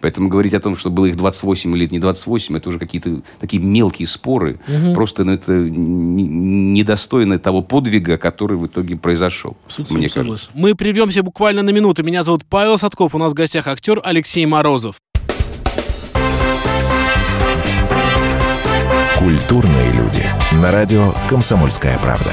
[0.00, 3.62] Поэтому говорить о том, что было их 28 или не 28, это уже какие-то такие
[3.62, 4.58] мелкие споры.
[4.94, 9.56] Просто ну, это не- недостойно того подвига, который в итоге произошел.
[9.66, 10.20] Абсолютно мне кажется.
[10.20, 10.48] согласен.
[10.54, 12.02] Мы прервемся буквально на минуту.
[12.02, 13.14] Меня зовут Павел Садков.
[13.14, 14.96] У нас в гостях актер Алексей Морозов.
[19.18, 20.24] Культурные люди.
[20.62, 22.32] На радио «Комсомольская правда».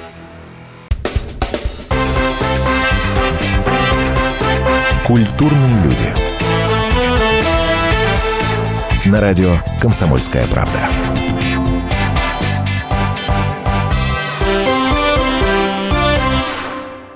[5.11, 6.05] Культурные люди.
[9.05, 10.87] На радио «Комсомольская правда».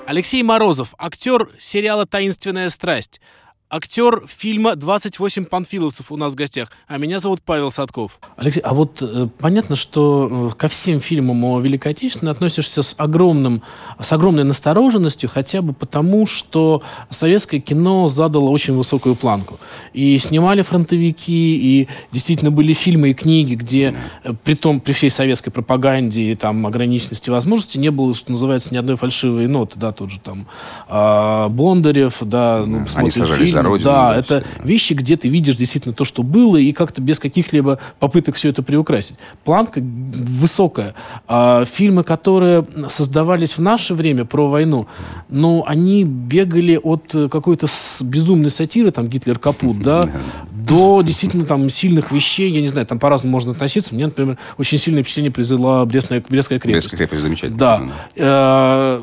[0.06, 3.22] Алексей Морозов, актер сериала «Таинственная страсть».
[3.68, 6.70] Актер фильма «28 панфиловцев» у нас в гостях.
[6.86, 8.20] А меня зовут Павел Садков.
[8.36, 12.94] Алексей, а вот э, понятно, что э, ко всем фильмам о Великой Отечественной относишься с,
[12.96, 13.62] огромным,
[14.00, 19.58] с огромной настороженностью, хотя бы потому, что советское кино задало очень высокую планку.
[19.92, 25.10] И снимали фронтовики, и действительно были фильмы и книги, где э, при том, при всей
[25.10, 29.90] советской пропаганде и там ограниченности возможностей не было, что называется, ни одной фальшивой ноты, да,
[29.90, 30.46] тот же там
[30.86, 34.64] а, Бондарев, да, ну, посмотрим сажались за родину, Да, да, это да.
[34.64, 38.62] вещи, где ты видишь действительно то, что было, и как-то без каких-либо попыток все это
[38.62, 39.16] приукрасить.
[39.44, 40.94] Планка высокая.
[41.28, 44.86] А, фильмы, которые создавались в наше время про войну,
[45.28, 47.66] ну, они бегали от какой-то
[48.00, 50.08] безумной сатиры, там, Гитлер капут, да,
[50.50, 53.94] до действительно там сильных вещей, я не знаю, там по-разному можно относиться.
[53.94, 56.88] Мне, например, очень сильное впечатление произвела Брестная, Брестская крепость.
[56.88, 57.92] Брестская крепость замечательно.
[58.16, 59.00] Да.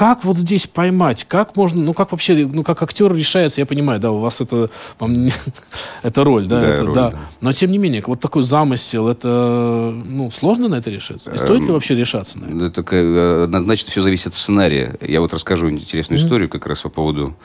[0.00, 1.24] Как вот здесь поймать?
[1.24, 4.70] Как можно, ну как вообще, ну как актер решается, я понимаю, да, у вас это,
[4.98, 5.28] вам
[6.02, 7.10] это роль, да, Да, это, роль, да.
[7.10, 7.18] да.
[7.42, 9.28] Но тем не менее, вот такой замысел, это,
[10.06, 11.30] ну, сложно на это решиться?
[11.32, 12.54] И стоит Эм, ли вообще решаться на это?
[12.54, 14.96] Да, только э, однозначно все зависит от сценария.
[15.02, 17.36] Я вот расскажу интересную историю как раз по поводу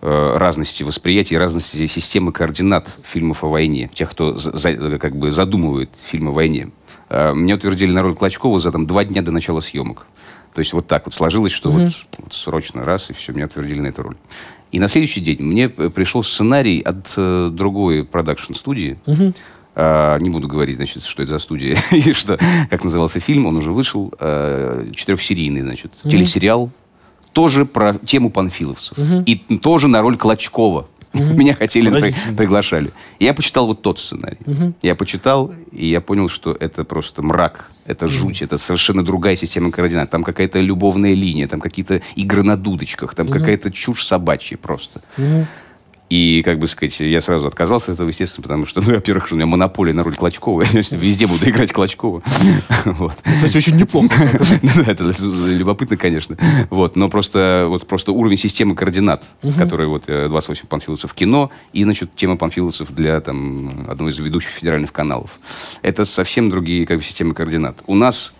[0.00, 3.90] э, разности восприятия, разности системы координат фильмов о войне.
[3.92, 6.70] Тех, кто за- за- как бы задумывает фильмы о войне.
[7.08, 10.06] Э, Мне утвердили на роль Клочкова за там, два дня до начала съемок.
[10.56, 13.78] То есть вот так вот сложилось, что вот, вот срочно раз, и все, меня утвердили
[13.78, 14.16] на эту роль.
[14.72, 18.98] И на следующий день мне э, пришел сценарий от э, другой продакшн-студии.
[19.74, 22.38] А, не буду говорить, значит, что это за студия и что,
[22.70, 23.44] как назывался фильм.
[23.44, 24.10] Он уже вышел.
[24.18, 26.70] э, четырехсерийный, значит, телесериал.
[27.34, 28.96] Тоже про тему панфиловцев.
[29.26, 30.88] И тоже на роль Клочкова.
[31.16, 31.90] Меня хотели,
[32.36, 32.90] приглашали.
[33.18, 34.38] Я почитал вот тот сценарий.
[34.82, 39.70] Я почитал, и я понял, что это просто мрак, это жуть, это совершенно другая система
[39.70, 40.10] координат.
[40.10, 45.00] Там какая-то любовная линия, там какие-то игры на дудочках, там какая-то чушь собачья просто.
[46.08, 49.34] И, как бы сказать, я сразу отказался от этого, естественно, потому что, ну, во-первых, у
[49.34, 50.62] меня монополия на роль Клочкова.
[50.72, 52.22] Я везде буду играть Клочкова.
[52.84, 53.16] Вот.
[53.24, 54.08] Кстати, очень неплохо.
[54.86, 55.10] Это
[55.46, 56.36] любопытно, конечно.
[56.70, 59.24] Вот, но просто, вот, просто уровень системы координат,
[59.58, 64.52] который вот э, 28 панфиловцев кино и, значит, тема панфиловцев для там, одного из ведущих
[64.52, 65.40] федеральных каналов.
[65.82, 67.78] Это совсем другие как бы, системы координат.
[67.86, 68.32] У нас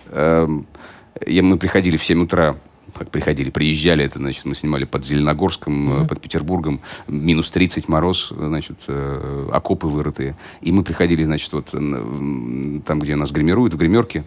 [1.26, 2.56] я, мы приходили в 7 утра
[2.98, 8.32] как приходили, приезжали, это, значит, мы снимали под Зеленогорском, э, под Петербургом, минус 30 мороз,
[8.36, 10.36] значит, э, окопы вырытые.
[10.60, 14.24] И мы приходили, значит, вот э, там, где нас гримируют, в гримерке,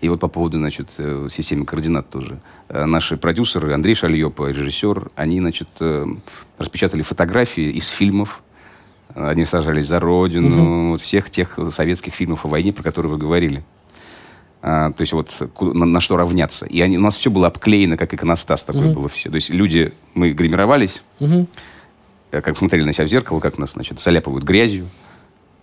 [0.00, 2.38] и вот по поводу, значит, э, системы координат тоже.
[2.68, 6.06] Э, Наши продюсеры, Андрей Шальёпа, режиссер, они, значит, э,
[6.56, 8.42] распечатали фотографии из фильмов.
[9.14, 13.64] Они сажались за родину, вот всех тех советских фильмов о войне, про которые вы говорили.
[14.60, 16.66] А, то есть вот на, на что равняться.
[16.66, 19.28] И они, у нас все было обклеено, как иконостас такое было все.
[19.30, 21.02] То есть люди, мы гримировались,
[22.30, 24.86] э, как смотрели на себя в зеркало, как нас, значит, заляпывают грязью.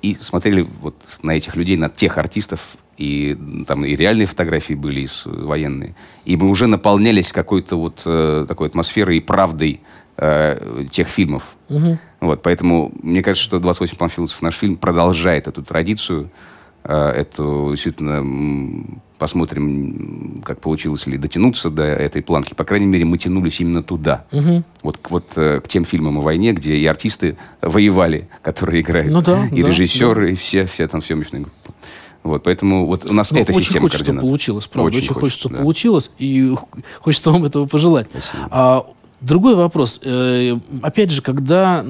[0.02, 5.02] И смотрели вот на этих людей, на тех артистов, и там и реальные фотографии были,
[5.02, 5.96] и с- военные.
[6.26, 9.82] И мы уже наполнялись какой-то вот э, такой атмосферой и правдой
[10.18, 11.56] э, тех фильмов.
[12.22, 16.30] Вот, поэтому мне кажется, что «28 панфиловцев» наш фильм продолжает эту традицию.
[16.88, 18.24] Э, эту действительно
[19.18, 22.54] посмотрим, как получилось ли дотянуться до этой планки.
[22.54, 24.26] По крайней мере, мы тянулись именно туда.
[24.84, 29.12] Вот, к- вот э, к тем фильмам о войне, где и артисты воевали, которые играют,
[29.12, 31.74] Ну да, и да, режиссеры, и все, вся там съемочная группа.
[32.24, 34.22] Вот, поэтому вот у нас Ну, эта очень система хочется, координат.
[34.24, 34.88] получилось, правда.
[34.90, 35.62] Очень, Очень хочется, чтобы да.
[35.62, 36.54] получилось, и
[37.00, 38.08] хочется вам этого пожелать.
[38.52, 38.86] А,
[39.22, 40.00] другой вопрос.
[40.04, 41.84] Э, опять же, когда...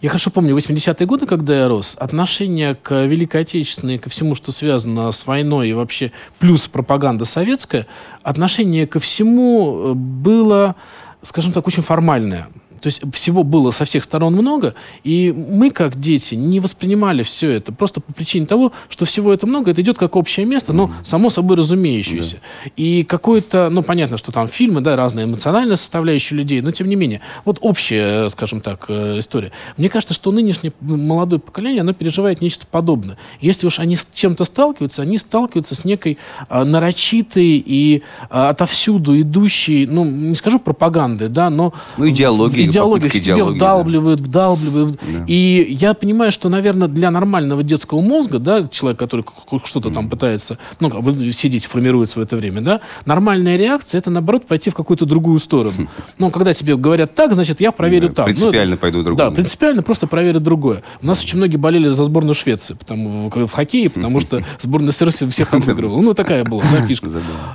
[0.00, 4.50] Я хорошо помню 80-е годы, когда я рос, отношение к Великой Отечественной, ко всему, что
[4.50, 7.86] связано с войной и вообще плюс пропаганда советская,
[8.22, 10.74] отношение ко всему э, было,
[11.22, 12.48] скажем так, очень формальное.
[12.80, 17.50] То есть всего было со всех сторон много, и мы, как дети, не воспринимали все
[17.50, 20.90] это просто по причине того, что всего это много, это идет как общее место, но
[21.04, 22.40] само собой разумеющееся.
[22.76, 26.96] И какое-то, ну, понятно, что там фильмы, да, разная эмоциональная составляющая людей, но тем не
[26.96, 29.52] менее, вот общая, скажем так, э, история.
[29.76, 33.18] Мне кажется, что нынешнее молодое поколение, оно переживает нечто подобное.
[33.40, 39.20] Если уж они с чем-то сталкиваются, они сталкиваются с некой э, нарочитой и э, отовсюду
[39.20, 41.72] идущей, ну, не скажу пропагандой, да, но...
[41.96, 43.74] Ну, идеологией, в себе идеологии, да.
[43.74, 45.00] вдалбливают, вдалбливают.
[45.26, 49.24] И я понимаю, что, наверное, для нормального детского мозга, да, человек, который
[49.64, 54.10] что-то там пытается, ну, как бы сидеть, формируется в это время, да, нормальная реакция это,
[54.10, 55.88] наоборот, пойти в какую-то другую сторону.
[56.18, 58.26] Ну, когда тебе говорят так, значит, я проверю Да, так.
[58.28, 59.34] Ну, принципиально это- пойду другую, Да, да.
[59.34, 60.82] принципиально просто проверю другое.
[61.02, 64.92] У нас очень многие болели за сборную Швеции потому, в в хоккее, потому что сборная
[64.92, 66.00] СРС всех обыгрывала.
[66.00, 67.08] Ну, такая была, да, фишка.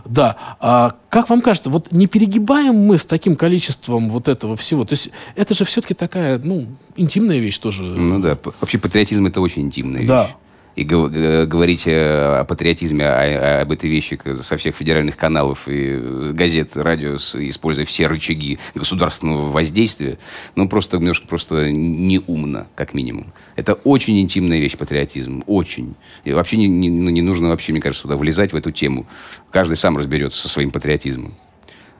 [0.05, 0.35] Да.
[0.59, 4.83] А как вам кажется, вот не перегибаем мы с таким количеством вот этого всего?
[4.83, 5.04] То есть
[5.35, 7.83] это же все-таки такая, ну, интимная вещь тоже.
[7.83, 10.23] Ну да, вообще патриотизм это очень интимная Да.
[10.23, 10.33] вещь.
[10.75, 16.31] И говорить э, о патриотизме, о- об этой вещи со всех федеральных каналов и э,
[16.33, 20.17] газет, радио, используя все рычаги государственного воздействия,
[20.57, 23.27] ну просто немножко просто неумно, как минимум.
[23.55, 25.43] Это очень интимная вещь, патриотизм.
[25.47, 25.95] Очень.
[26.25, 29.05] И вообще не, не- ну, не нужно вообще, мне кажется, туда влезать, в эту тему.
[29.51, 31.33] Каждый сам разберется со своим патриотизмом.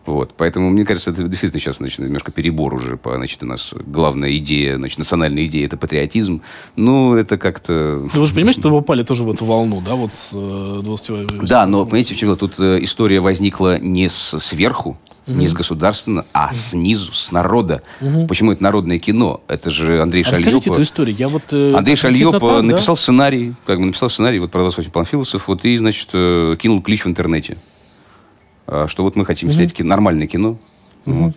[0.05, 0.33] Вот.
[0.37, 2.97] Поэтому, мне кажется, это действительно сейчас значит, немножко перебор уже.
[2.97, 6.41] По, значит, у нас главная идея, значит, национальная идея– это патриотизм.
[6.75, 8.01] Ну, это как-то...
[8.13, 10.81] Ну, вы же понимаете, что вы попали тоже в эту волну, да, вот с э,
[10.83, 12.37] 28 Да, но, понимаете, в чем дело?
[12.37, 17.81] Тут э, история возникла не с, сверху, не с государственного, а снизу, с народа.
[18.27, 19.41] Почему это народное кино?
[19.47, 20.73] Это же Андрей А Шальёпа.
[20.73, 21.15] эту историю.
[21.17, 22.61] Я вот, э, Андрей Шальёпа так, да.
[22.61, 26.81] написал сценарий, как бы написал сценарий вот про 28 панфиловцев, вот и, значит, э, кинул
[26.81, 27.57] клич в интернете,
[28.67, 30.57] что вот мы хотим снять кино, нормальное кино.
[31.05, 31.33] Вот.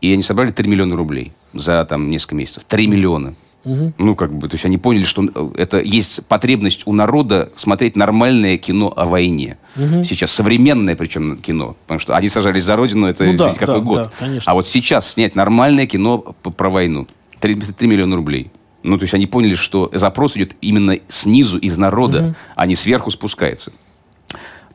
[0.00, 2.62] И они собрали 3 миллиона рублей за там несколько месяцев.
[2.68, 3.34] 3 миллиона.
[3.64, 7.96] Ну, как бы, то есть они поняли, что э, это есть потребность у народа смотреть
[7.96, 9.58] нормальное кино о войне.
[9.76, 11.76] Сейчас современное, причем кино.
[11.82, 13.96] Потому что они сажались за родину, это Ну да, какой да, год.
[13.96, 14.50] да, конечно.
[14.50, 17.06] А вот сейчас снять нормальное кино про войну.
[17.40, 18.50] 3, 3 миллиона рублей.
[18.84, 23.10] Ну, то есть они поняли, что запрос идет именно снизу, из народа, а не сверху
[23.10, 23.72] спускается.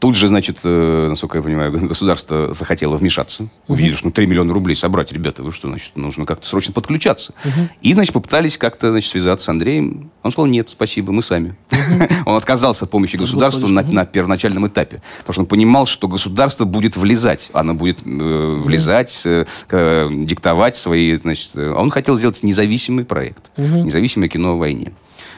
[0.03, 3.47] Тут же, значит, э, насколько я понимаю, государство захотело вмешаться.
[3.69, 7.33] Увидели, что ну, 3 миллиона рублей собрать, ребята, вы что, значит, нужно как-то срочно подключаться.
[7.81, 10.11] И, значит, попытались как-то, значит, связаться с Андреем.
[10.21, 11.55] Он сказал, нет, спасибо, мы сами.
[12.25, 15.01] Он отказался от помощи государства на, на первоначальном этапе.
[15.19, 17.49] Потому что он понимал, что государство будет влезать.
[17.53, 21.51] Оно будет э, влезать, э, э, диктовать свои, значит...
[21.55, 23.51] э, а Он хотел сделать независимый проект.
[23.55, 24.91] Независимое кино о войне.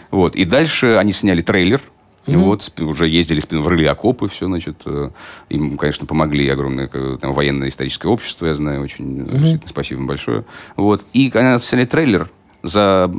[0.10, 0.36] Вот.
[0.36, 1.82] И дальше они сняли трейлер
[2.28, 2.40] Угу.
[2.40, 4.82] Вот, уже ездили, врыли окопы, все, значит.
[4.86, 5.12] Э,
[5.50, 9.62] им, конечно, помогли огромное там, военное историческое общество, я знаю, очень угу.
[9.68, 10.46] спасибо им большое.
[10.76, 11.06] Вот.
[11.14, 12.30] И когда сняли трейлер,
[12.64, 13.12] за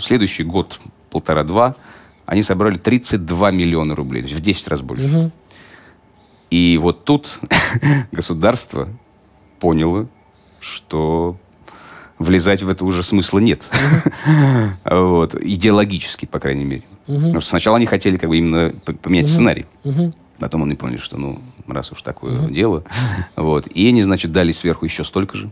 [0.00, 0.78] следующий год,
[1.10, 1.74] полтора-два,
[2.26, 5.06] они собрали 32 миллиона рублей, то есть в 10 раз больше.
[5.06, 5.30] Угу.
[6.50, 7.40] И вот тут
[8.12, 8.88] государство
[9.58, 10.08] поняло,
[10.60, 11.36] что
[12.18, 13.64] влезать в это уже смысла нет.
[14.84, 15.34] вот.
[15.34, 16.82] Идеологически, по крайней мере.
[17.06, 19.66] Потому что сначала они хотели как бы именно поменять сценарий.
[20.38, 22.84] Потом они поняли, что ну, раз уж такое дело.
[23.36, 23.66] вот.
[23.66, 25.50] И они, значит, дали сверху еще столько же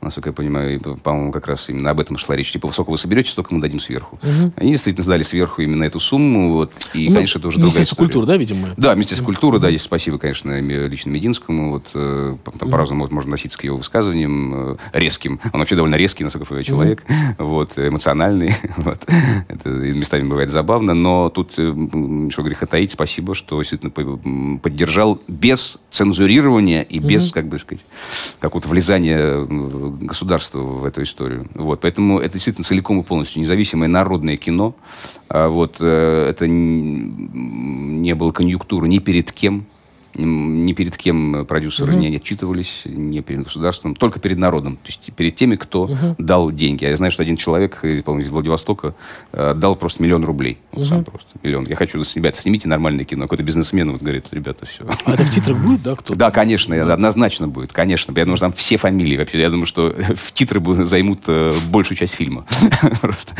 [0.00, 2.52] насколько я понимаю, по-моему, как раз именно об этом шла речь.
[2.52, 4.18] Типа, сколько вы соберете, столько мы дадим сверху.
[4.22, 4.52] Угу.
[4.56, 6.52] Они действительно сдали сверху именно эту сумму.
[6.52, 7.98] Вот, и, ну, конечно, это уже другая история.
[7.98, 8.74] культуры, да, видимо?
[8.76, 11.70] Да, Министерство культуры, да, здесь спасибо, конечно, лично Мединскому.
[11.72, 14.72] Вот, э, там, по-разному вот, можно относиться к его высказываниям.
[14.72, 15.40] Э, резким.
[15.52, 17.04] Он вообще довольно резкий, насколько я человек.
[17.04, 17.48] Угу.
[17.48, 18.54] Вот, эмоциональный.
[18.76, 18.98] вот.
[19.48, 20.94] Это местами бывает забавно.
[20.94, 21.74] Но тут, э,
[22.30, 27.34] что греха таить, спасибо, что действительно поддержал без цензурирования и без, угу.
[27.34, 27.84] как бы сказать,
[28.40, 29.46] какого-то влезания
[29.90, 31.48] государства в эту историю.
[31.54, 31.80] Вот.
[31.80, 34.74] Поэтому это действительно целиком и полностью независимое народное кино.
[35.28, 39.66] А вот, э, это не было конъюнктуры ни перед кем
[40.18, 42.00] ни перед кем продюсеры угу.
[42.00, 46.16] не отчитывались, не перед государством, только перед народом, то есть перед теми, кто угу.
[46.18, 46.84] дал деньги.
[46.84, 48.94] Я знаю, что один человек, по-моему, из Владивостока,
[49.32, 50.58] э, дал просто миллион рублей.
[50.72, 50.88] Он угу.
[50.88, 51.66] сам просто миллион.
[51.66, 53.24] Я хочу, ребята, снимите нормальное кино.
[53.24, 54.84] Какой-то бизнесмен вот говорит, ребята, все.
[55.04, 56.14] А это в титрах будет, да, кто?
[56.14, 56.94] Да, конечно, да.
[56.94, 58.12] однозначно будет, конечно.
[58.16, 59.40] Я думаю, что там все фамилии вообще.
[59.40, 62.46] Я думаю, что в титры займут э, большую часть фильма.
[63.00, 63.34] Просто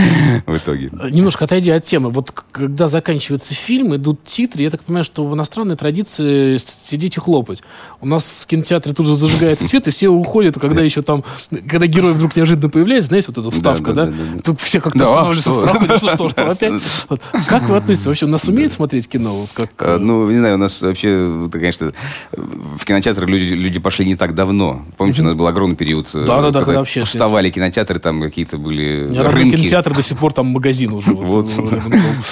[0.47, 0.91] в итоге.
[1.11, 2.11] Немножко отойдя от темы.
[2.11, 6.57] Вот когда заканчивается фильм, идут титры, я так понимаю, что в иностранной традиции
[6.89, 7.63] сидеть и хлопать.
[8.01, 11.25] У нас в кинотеатре тут же зажигается свет, и все уходят, когда еще там,
[11.69, 14.07] когда герой вдруг неожиданно появляется, знаете, вот эта вставка, да?
[14.07, 14.11] да?
[14.11, 14.41] да, да.
[14.41, 16.83] Тут все как-то да, останавливаются в что, что, опять.
[17.09, 17.21] Вот.
[17.47, 18.07] Как вы относитесь?
[18.07, 19.35] Вообще, у нас умеет смотреть кино?
[19.35, 19.71] Вот как...
[19.79, 21.93] а, ну, не знаю, у нас вообще, конечно,
[22.33, 24.83] в кинотеатр люди, люди пошли не так давно.
[24.97, 28.59] Помните, у нас был огромный период, да, да, да, когда вообще пустовали кинотеатры, там какие-то
[28.59, 29.57] были рынки.
[29.57, 31.13] кинотеатр до сих пор там магазин уже.
[31.13, 31.73] Вот, вот.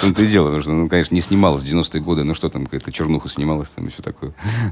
[0.03, 2.65] это и дело, потому что, ну, конечно, не снималось в 90-е годы, ну что там,
[2.65, 4.16] какая-то чернуха снималась, там и все такое.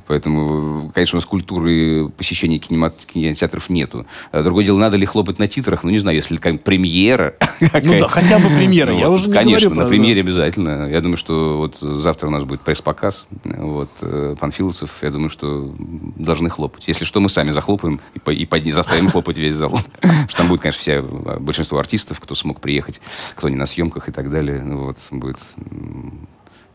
[0.07, 4.05] Поэтому, конечно, у нас культуры посещения кинотеатров нету.
[4.31, 5.83] А другое дело, надо ли хлопать на титрах?
[5.83, 7.35] Ну, не знаю, если как премьера.
[7.85, 8.93] Ну да, хотя бы премьера.
[8.93, 10.89] Я уже не Конечно, на премьере обязательно.
[10.89, 13.27] Я думаю, что вот завтра у нас будет пресс-показ.
[13.43, 16.87] Вот, э, Панфиловцев, я думаю, что должны хлопать.
[16.87, 19.77] Если что, мы сами захлопаем и, и заставим хлопать весь зал.
[20.27, 22.99] Что там будет, конечно, все, большинство артистов, кто смог приехать,
[23.35, 24.61] кто не на съемках и так далее.
[24.63, 25.37] Вот, будет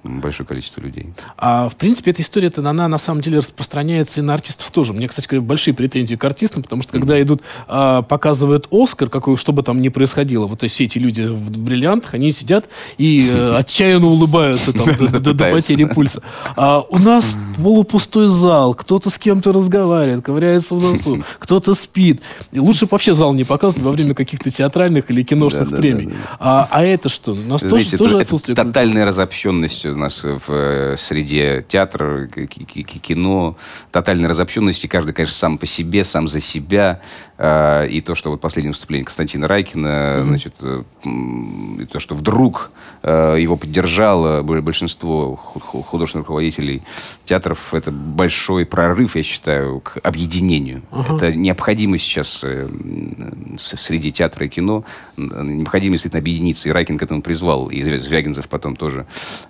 [0.03, 1.13] большое количество людей.
[1.37, 4.93] А в принципе эта история-то она на самом деле распространяется и на артистов тоже.
[4.93, 9.37] Мне, кстати говоря, большие претензии к артистам, потому что когда идут а, показывают Оскар, какой
[9.37, 13.57] что бы там ни происходило, вот все эти люди в бриллиантах, они сидят и э,
[13.59, 14.89] отчаянно улыбаются там
[15.23, 16.23] до потери пульса.
[16.57, 22.23] А у нас полупустой зал, кто-то с кем-то разговаривает, ковыряется в носу, кто-то спит.
[22.53, 26.15] И лучше вообще зал не показывать во время каких-то театральных или киношных премий.
[26.39, 27.33] А, а это что?
[27.33, 33.57] У нас тоже, тоже отсутствие тотальная разобщенность у нас в э, среде театра, кино,
[33.91, 34.87] тотальной разобщенности.
[34.87, 37.01] Каждый, конечно, сам по себе, сам за себя.
[37.39, 42.71] А, и то, что вот последнее выступление Константина Райкина, значит, э, и то, что вдруг
[43.03, 46.83] э, его поддержало большинство художественных руководителей
[47.25, 50.83] театров, это большой прорыв, я считаю, к объединению.
[50.91, 51.17] Uh-huh.
[51.17, 54.85] Это необходимо сейчас в среде театра и кино,
[55.17, 56.69] необходимо действительно объединиться.
[56.69, 59.07] И Райкин к этому призвал, и Звягинцев потом тоже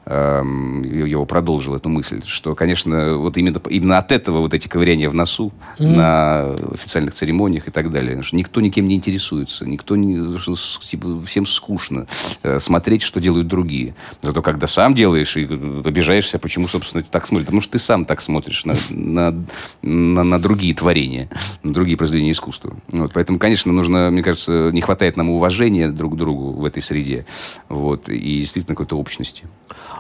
[0.07, 5.09] Эм, его продолжил эту мысль, что, конечно, вот именно, именно от этого вот эти ковыряния
[5.09, 5.97] в носу mm-hmm.
[5.97, 8.23] на официальных церемониях и так далее.
[8.23, 12.07] Что никто никем не интересуется, никто не, что, типа, всем скучно
[12.43, 13.95] э, смотреть, что делают другие.
[14.23, 18.21] Зато когда сам делаешь и обижаешься, почему, собственно, так смотришь, потому что ты сам так
[18.21, 19.45] смотришь на, на,
[19.83, 21.29] на, на другие творения,
[21.63, 22.77] на другие произведения искусства.
[22.89, 26.83] Вот, поэтому, конечно, нужно, мне кажется, не хватает нам уважения друг к другу в этой
[26.83, 27.27] среде.
[27.69, 29.45] Вот, и действительно какой-то общности.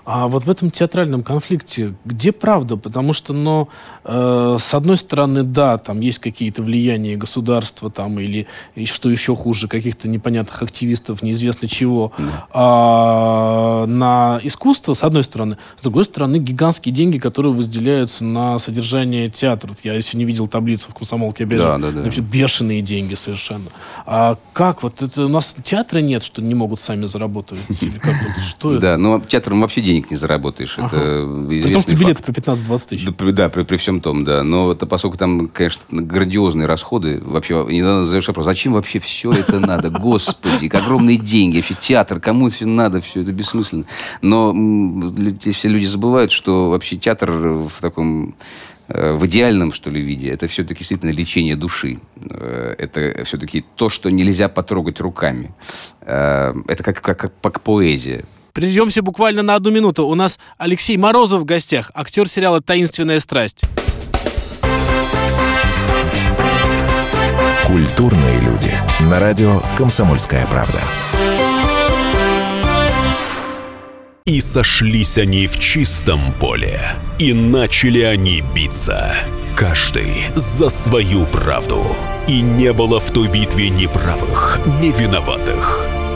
[0.04, 2.76] А вот в этом театральном конфликте где правда?
[2.76, 3.68] Потому что, ну,
[4.04, 8.46] э, с одной стороны, да, там есть какие-то влияния государства там или,
[8.86, 12.46] что еще хуже, каких-то непонятных активистов, неизвестно чего, да.
[12.52, 15.56] а, на искусство, с одной стороны.
[15.78, 19.70] С другой стороны, гигантские деньги, которые выделяются на содержание театра.
[19.84, 22.00] Я если не видел таблицу в «Комсомолке», опять да, да, да.
[22.20, 23.66] бешеные деньги совершенно.
[24.06, 24.82] А как?
[24.82, 27.58] Вот это у нас театра нет, что не могут сами заработать?
[27.80, 28.96] Или как, вот, что да, это?
[28.96, 30.74] ну театром вообще денег не заработаешь.
[30.78, 30.96] Ага.
[30.96, 33.06] Это При том, что билеты по 15-20 тысяч.
[33.06, 34.42] Да, при, да, при, при всем том, да.
[34.42, 39.32] Но это, поскольку там, конечно, грандиозные расходы, вообще, не надо задаешь вопрос, зачем вообще все
[39.32, 39.90] это надо?
[40.00, 43.84] Господи, огромные деньги, вообще театр, кому это все надо, все это бессмысленно.
[44.22, 44.52] Но
[45.40, 48.34] все люди забывают, что вообще театр в таком
[48.88, 51.98] э, в идеальном, что ли, виде, это все-таки действительно лечение души.
[52.30, 55.52] Э, Это все-таки то, что нельзя потрогать руками.
[56.02, 58.24] Э, Это как, как, как поэзия.
[58.52, 60.06] Прервемся буквально на одну минуту.
[60.06, 63.64] У нас Алексей Морозов в гостях, актер сериала «Таинственная страсть».
[67.66, 68.74] Культурные люди.
[69.00, 70.80] На радио «Комсомольская правда».
[74.26, 76.80] И сошлись они в чистом поле,
[77.18, 79.16] и начали они биться.
[79.56, 81.84] Каждый за свою правду.
[82.26, 85.99] И не было в той битве ни правых, ни виноватых.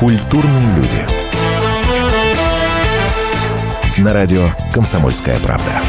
[0.00, 1.06] Культурные люди.
[4.00, 5.82] На радио «Комсомольская правда».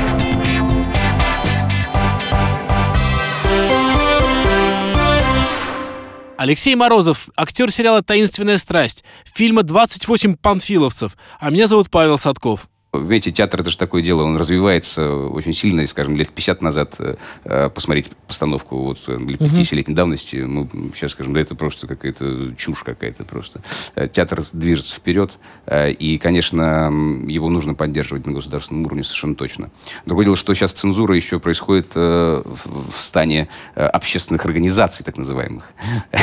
[6.36, 11.16] Алексей Морозов, актер сериала «Таинственная страсть», фильма «28 панфиловцев».
[11.39, 12.68] А меня зовут Павел Садков.
[12.93, 16.95] Видите, театр это же такое дело, он развивается очень сильно, и, скажем, лет 50 назад
[16.99, 17.15] э,
[17.45, 22.53] э, посмотреть постановку вот, э, лет 50-летней давности, ну, сейчас, скажем, да, это просто какая-то
[22.57, 23.61] чушь какая-то просто.
[23.95, 25.31] Э, Театр движется вперед,
[25.67, 26.91] э, и, конечно,
[27.27, 29.71] его нужно поддерживать на государственном уровне совершенно точно.
[30.05, 35.15] Другое дело, что сейчас цензура еще происходит э, в, в стане э, общественных организаций, так
[35.15, 35.63] называемых.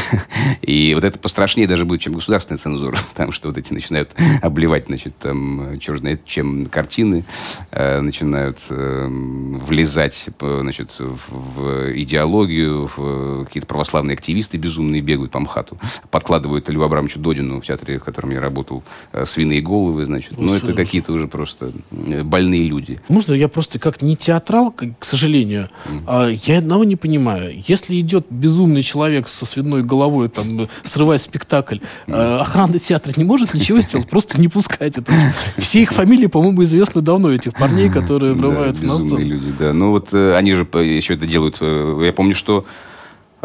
[0.60, 4.88] И вот это пострашнее даже будет, чем государственная цензура, потому что вот эти начинают обливать,
[4.88, 7.24] значит, там, черт знает чем картины,
[7.70, 15.32] э, начинают э, влезать, п- значит, в, в идеологию, в какие-то православные активисты безумные бегают
[15.32, 15.78] по МХАТу,
[16.10, 18.82] подкладывают Льву Абрамовичу Додину в театре, в котором я работал,
[19.12, 20.38] э, свиные головы, значит.
[20.38, 23.00] Ну, это какие-то уже просто э, больные люди.
[23.08, 25.68] Можно я просто как не театрал, к сожалению,
[26.06, 27.62] а, я одного не понимаю.
[27.66, 33.24] Если идет безумный человек со свиной головой, там, э, срывает спектакль, а, охрана театра не
[33.24, 35.12] может ничего сделать, просто не пускать это.
[35.56, 39.20] Все их фамилии, по-моему, известны давно, этих парней, которые врываются да, на сцену.
[39.20, 39.72] люди, да.
[39.72, 41.58] Ну вот э, они же э, еще это делают.
[41.60, 42.64] э, Я помню, что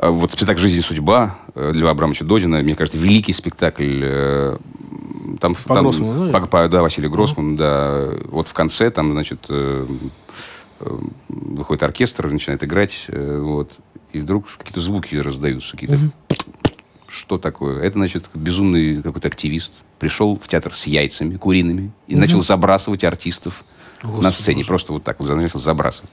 [0.01, 4.03] вот спектакль «Жизнь и судьба» Льва Абрамовича Додина, мне кажется, великий спектакль.
[5.39, 6.39] Там, По там- Гроссману, да?
[6.39, 8.09] по- по- да, Василий Гроссман, да.
[8.29, 9.47] Вот в конце там, значит,
[11.29, 13.71] выходит оркестр, начинает играть, вот.
[14.11, 15.97] И вдруг какие-то звуки раздаются, какие-то
[17.13, 17.83] что такое?
[17.83, 23.63] Это, значит, безумный какой-то активист пришел в театр с яйцами куриными и начал забрасывать артистов
[24.03, 24.57] на Господи сцене.
[24.57, 24.67] боже.
[24.67, 26.11] Просто вот так вот начал забрасывать.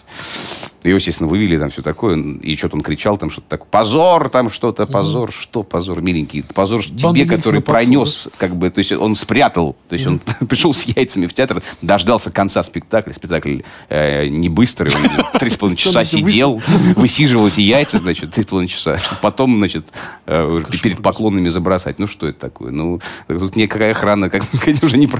[0.83, 2.17] Его, естественно, вывели там все такое.
[2.17, 3.69] И что-то он кричал там что-то такое.
[3.71, 5.31] Позор там что-то, позор.
[5.33, 6.43] Что позор, миленький?
[6.43, 9.77] Позор Банда тебе, который пронес, как бы, то есть он спрятал.
[9.89, 13.13] То есть он пришел с яйцами в театр, дождался конца спектакля.
[13.13, 13.61] Спектакль
[13.91, 14.91] э, не быстрый.
[14.95, 16.63] Он три с половиной часа сидел,
[16.97, 18.99] высиживал эти яйца, значит, три с половиной часа.
[19.21, 19.87] Потом, значит,
[20.27, 21.99] э, перед поклонами забросать.
[21.99, 22.71] Ну, что это такое?
[22.71, 24.45] Ну, тут никакая охрана, как
[24.83, 25.11] уже не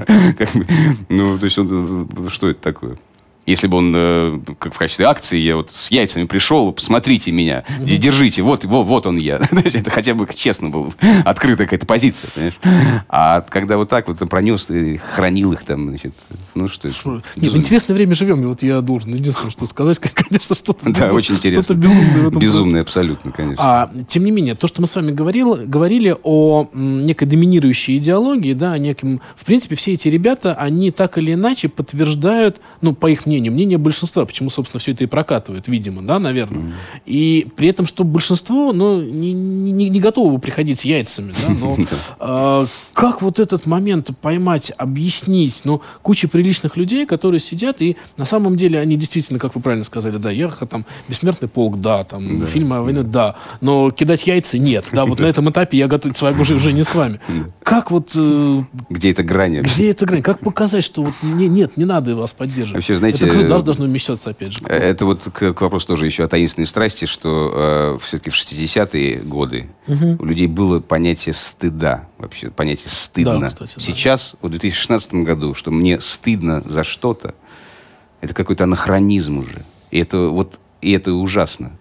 [1.09, 2.97] ну, то есть, он, э, что это такое?
[3.51, 7.65] Если бы он, э, как в качестве акции, я вот с яйцами пришел, посмотрите меня,
[7.81, 9.41] держите, вот, вот, вот он я.
[9.51, 10.93] Это хотя бы честно было,
[11.25, 12.55] открытая какая-то позиция, понимаешь?
[13.09, 16.15] А когда вот так вот он пронес и хранил их там, значит,
[16.55, 16.97] ну что это?
[17.07, 17.61] Нет, в Безумие.
[17.61, 21.63] интересное время живем, и вот я должен единственное, что сказать, конечно, что-то Да, очень интересно.
[21.65, 23.65] Что-то безумное Безумный абсолютно, конечно.
[23.65, 28.55] А, тем не менее, то, что мы с вами говорил, говорили о некой доминирующей идеологии,
[28.55, 29.21] да, о неком...
[29.37, 33.79] В принципе, все эти ребята, они так или иначе подтверждают, ну, по их мнению, мнение
[33.79, 36.75] большинства, почему, собственно, все это и прокатывает, видимо, да, наверное.
[37.07, 41.77] И при этом, что большинство, ну, не, не, не готово приходить с яйцами, да, но
[42.19, 48.27] а, как вот этот момент поймать, объяснить, ну, куча приличных людей, которые сидят, и на
[48.27, 52.45] самом деле они действительно, как вы правильно сказали, да, Ерха, там, «Бессмертный полк», да, там,
[52.47, 56.19] фильмы о войне, да, но кидать яйца нет, да, вот на этом этапе я готов
[56.19, 57.21] с вами уже, уже не с вами.
[57.63, 59.61] Как вот, э, Где эта грань?
[59.61, 62.75] где эта грань, как показать, что вот не- нет, не надо вас поддерживать?
[62.75, 64.65] Вообще, знаете, Это государство должно вмещаться, опять же.
[64.67, 69.21] Это вот к, к вопросу тоже еще о таинственной страсти, что э, все-таки в 60-е
[69.21, 73.41] годы у людей было понятие стыда, вообще понятие стыдно.
[73.41, 73.81] Да, кстати, да.
[73.81, 77.35] Сейчас, в 2016 году, что мне стыдно за что-то,
[78.21, 79.65] это какой-то анахронизм уже.
[79.91, 81.73] И это вот и это ужасно.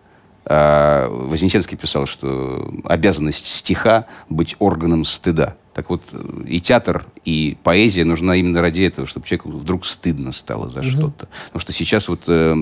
[0.45, 5.55] А, Вознесенский писал, что обязанность стиха быть органом стыда.
[5.79, 6.01] Так вот,
[6.45, 11.29] и театр, и поэзия нужна именно ради этого, чтобы человеку вдруг стыдно стало за что-то.
[11.45, 12.53] Потому что сейчас вот э,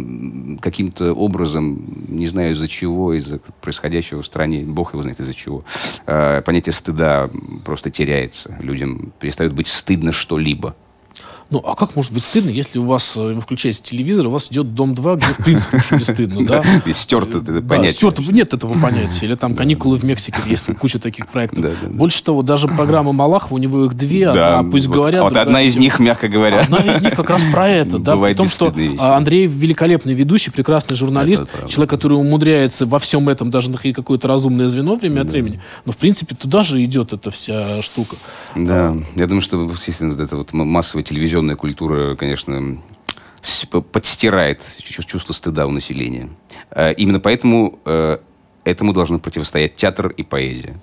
[0.61, 5.65] каким-то образом, не знаю из-за чего, из-за происходящего в стране, бог его знает из-за чего,
[6.05, 7.31] э, понятие стыда
[7.65, 8.55] просто теряется.
[8.59, 10.75] Людям перестает быть стыдно что-либо.
[11.49, 14.47] Ну, а как может быть стыдно, если у вас, э, вы включаете телевизор, у вас
[14.51, 16.63] идет «Дом-2», где, в принципе, уж не стыдно, да?
[16.85, 17.91] И стерто это Да, понятие.
[17.97, 19.25] стерто, нет этого понятия.
[19.25, 21.65] Или там «Каникулы в Мексике», есть куча таких проектов.
[21.89, 25.23] Больше того, даже программа Малахова, у него их две, одна «Пусть говорят».
[25.23, 26.61] Вот одна из них, мягко говоря.
[26.61, 30.51] Одна из них как раз про это, да, при том, что а, Андрей великолепный ведущий,
[30.51, 35.21] прекрасный журналист, Это человек, который умудряется во всем этом даже находить какое-то разумное звено время
[35.21, 35.61] от времени.
[35.85, 38.17] Но, в принципе, туда же идет эта вся штука.
[38.55, 41.03] Да, я думаю, что, естественно, эта вот м- массовая
[41.37, 42.81] телевизионная культура, конечно,
[43.91, 46.29] подстирает чу- чувство стыда у населения.
[46.71, 48.17] Э, Именно поэтому э,
[48.63, 50.75] этому должны противостоять театр и поэзия.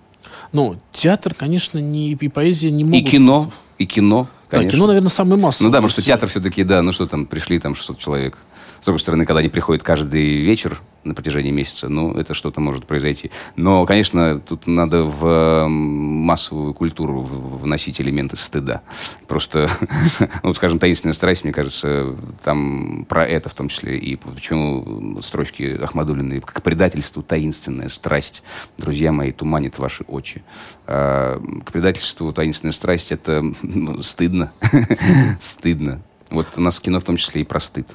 [0.53, 3.01] Ну, театр, конечно, не, и поэзия не могут...
[3.01, 4.77] И кино, и кино, Да, конечно.
[4.77, 5.67] кино, наверное, самый массовый.
[5.69, 8.39] Ну да, потому что театр все-таки, да, ну что там, пришли там 600 человек.
[8.81, 12.87] С другой стороны, когда они приходят каждый вечер на протяжении месяца, ну, это что-то может
[12.87, 13.31] произойти.
[13.57, 18.83] Но, конечно, тут надо в массовую культуру вносить элементы стыда.
[19.27, 19.69] Просто,
[20.43, 23.99] ну, скажем, «Таинственная страсть», мне кажется, там про это в том числе.
[23.99, 28.43] И почему строчки Ахмадулиной «К предательству таинственная страсть,
[28.79, 30.43] друзья мои, туманит ваши очи».
[30.87, 34.53] А, К предательству таинственная страсть– это ну, стыдно.
[35.41, 36.03] Стыдно.
[36.31, 37.87] Вот у нас кино в том числе и про стыд.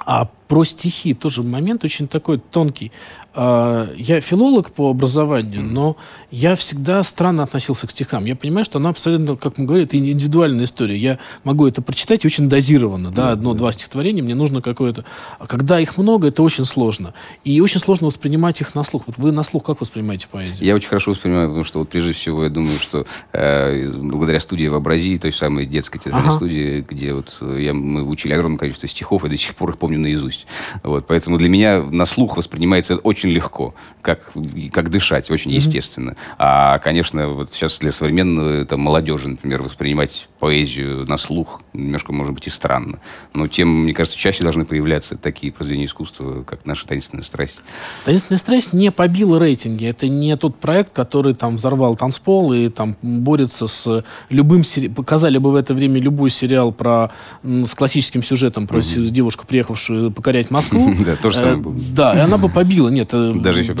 [0.00, 2.90] А про стихи тоже момент очень такой тонкий.
[3.34, 5.96] А, Я филолог по образованию, но
[6.30, 8.24] я всегда странно относился к стихам.
[8.24, 10.96] Я понимаю, что она абсолютно, как мы говорим, это индивидуальная история.
[10.96, 15.04] Я могу это прочитать очень дозированно, да, одно-два стихотворения, мне нужно какое-то...
[15.38, 17.12] А когда их много, это очень сложно.
[17.44, 19.04] И очень сложно воспринимать их на слух.
[19.06, 20.66] Вот вы на слух как воспринимаете поэзию?
[20.66, 24.66] Я очень хорошо воспринимаю, потому что вот прежде всего я думаю, что э, благодаря студии
[24.66, 26.36] в Абразии, той самой детской театральной Ага.
[26.36, 29.78] студии, где вот э, я, мы учили огромное количество стихов, и до сих пор их
[29.78, 30.37] помню наизусть.
[30.82, 34.32] Вот, поэтому для меня на слух воспринимается очень легко, как,
[34.72, 36.16] как дышать, очень естественно.
[36.38, 42.32] А, конечно, вот сейчас для современной там, молодежи, например, воспринимать поэзию на слух немножко, может
[42.34, 43.00] быть, и странно.
[43.34, 47.56] Но тем, мне кажется, чаще должны появляться такие произведения искусства, как «Наша таинственная страсть».
[48.04, 49.86] Таинственная страсть не побила рейтинги.
[49.86, 54.64] Это не тот проект, который там взорвал танцпол и там борется с любым...
[54.64, 57.10] сери- Показали бы в это время любой сериал про,
[57.42, 60.94] с классическим сюжетом про се- девушку, приехавшую покорять Москву.
[61.04, 61.74] Да, то же Э, самое было.
[61.94, 62.88] Да, и она бы побила.
[62.90, 63.32] Нет, э,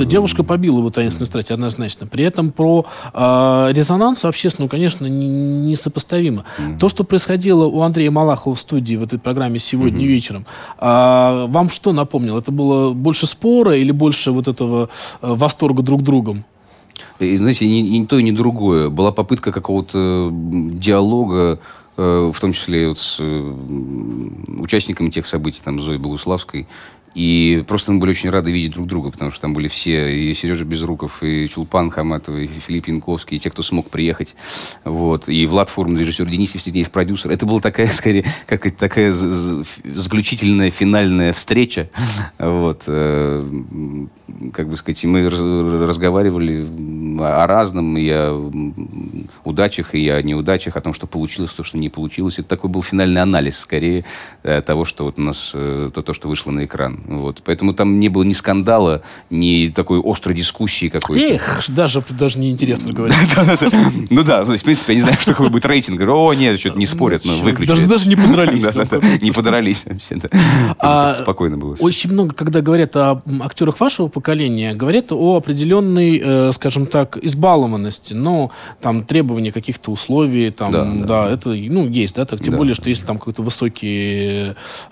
[0.06, 2.06] девушка побила бы таинственную страсть, однозначно.
[2.06, 6.44] При этом про э, резонанс общественную, конечно, не- несопоставимо.
[6.80, 10.46] То, что происходило у Андрея Малахова в студии в этой программе сегодня вечером,
[10.78, 12.38] а, вам что напомнило?
[12.38, 14.88] Это было больше спора или больше вот этого
[15.20, 16.44] э, восторга друг другом?
[17.18, 18.88] И, знаете, ни, ни то, ни другое.
[18.88, 21.56] Была попытка какого-то диалога, э,
[22.02, 23.54] в том числе вот с э,
[24.58, 26.66] участниками тех событий, там, Зоей Богуславской.
[27.14, 30.34] И просто мы были очень рады видеть друг друга, потому что там были все, и
[30.34, 34.36] Сережа Безруков, и Чулпан Хаматов, и Филипп Янковский, и те, кто смог приехать.
[34.84, 35.28] Вот.
[35.28, 37.32] И Влад Фурман, режиссер, Денис Евстигнеев, продюсер.
[37.32, 41.88] Это была такая, скорее, как такая заключительная, финальная встреча.
[42.38, 42.82] Вот.
[42.86, 43.44] э,
[44.52, 46.64] Как бы сказать, мы раз- разговаривали
[47.22, 48.50] о разном, и о
[49.44, 52.38] удачах, и о неудачах, о том, что получилось, то, что не получилось.
[52.38, 54.04] Это такой был финальный анализ, скорее,
[54.64, 57.00] того, что вот у нас, э, то, то, что вышло на экран.
[57.06, 57.42] Вот.
[57.44, 61.24] Поэтому там не было ни скандала, ни такой острой дискуссии какой-то.
[61.24, 63.18] Эх, даже, даже неинтересно говорить.
[64.10, 65.98] Ну да, то есть, в принципе, я не знаю, что какой будет рейтинг.
[65.98, 67.74] Говорю, О, нет, что-то не спорят, ну, выключили.
[67.74, 68.64] Даже, даже не подрались.
[69.20, 70.28] Не подрались да.
[70.78, 71.76] А, Спокойно было.
[71.78, 78.14] Очень много, когда говорят о актерах вашего поколения, говорят о определенной, э, скажем так, избалованности,
[78.14, 82.88] но там требования каких-то условий, там, Да, это, ну, есть, да, так, тем более, что
[82.88, 84.37] если там какой-то высокий,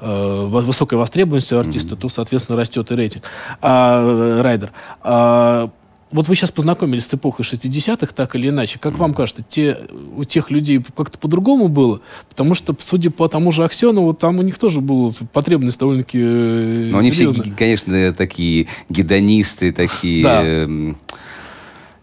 [0.00, 3.24] э, во- высокая востребованность у артиста, то, соответственно, растет и рейтинг.
[3.62, 4.72] А, э, райдер.
[5.02, 5.70] А,
[6.12, 8.78] вот вы сейчас познакомились с эпохой 60-х, так или иначе.
[8.78, 9.76] Как вам кажется, те,
[10.16, 12.00] у тех людей как-то по-другому было?
[12.28, 16.88] Потому что, судя по тому же Аксенову, там у них тоже была потребность довольно-таки э,
[16.92, 20.42] Но они все, конечно, такие гедонисты, такие Да.
[20.44, 20.96] эм,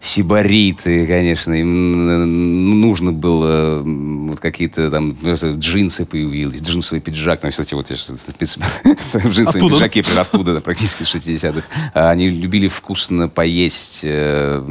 [0.04, 1.54] сибариты, конечно.
[1.54, 8.18] Им нужно было вот какие-то там джинсы появились, джинсовый пиджак, ну, кстати, вот я сейчас
[9.14, 11.66] в джинсовом пиджаке оттуда, практически 60-х.
[11.94, 14.62] А они любили вкусно поесть, э,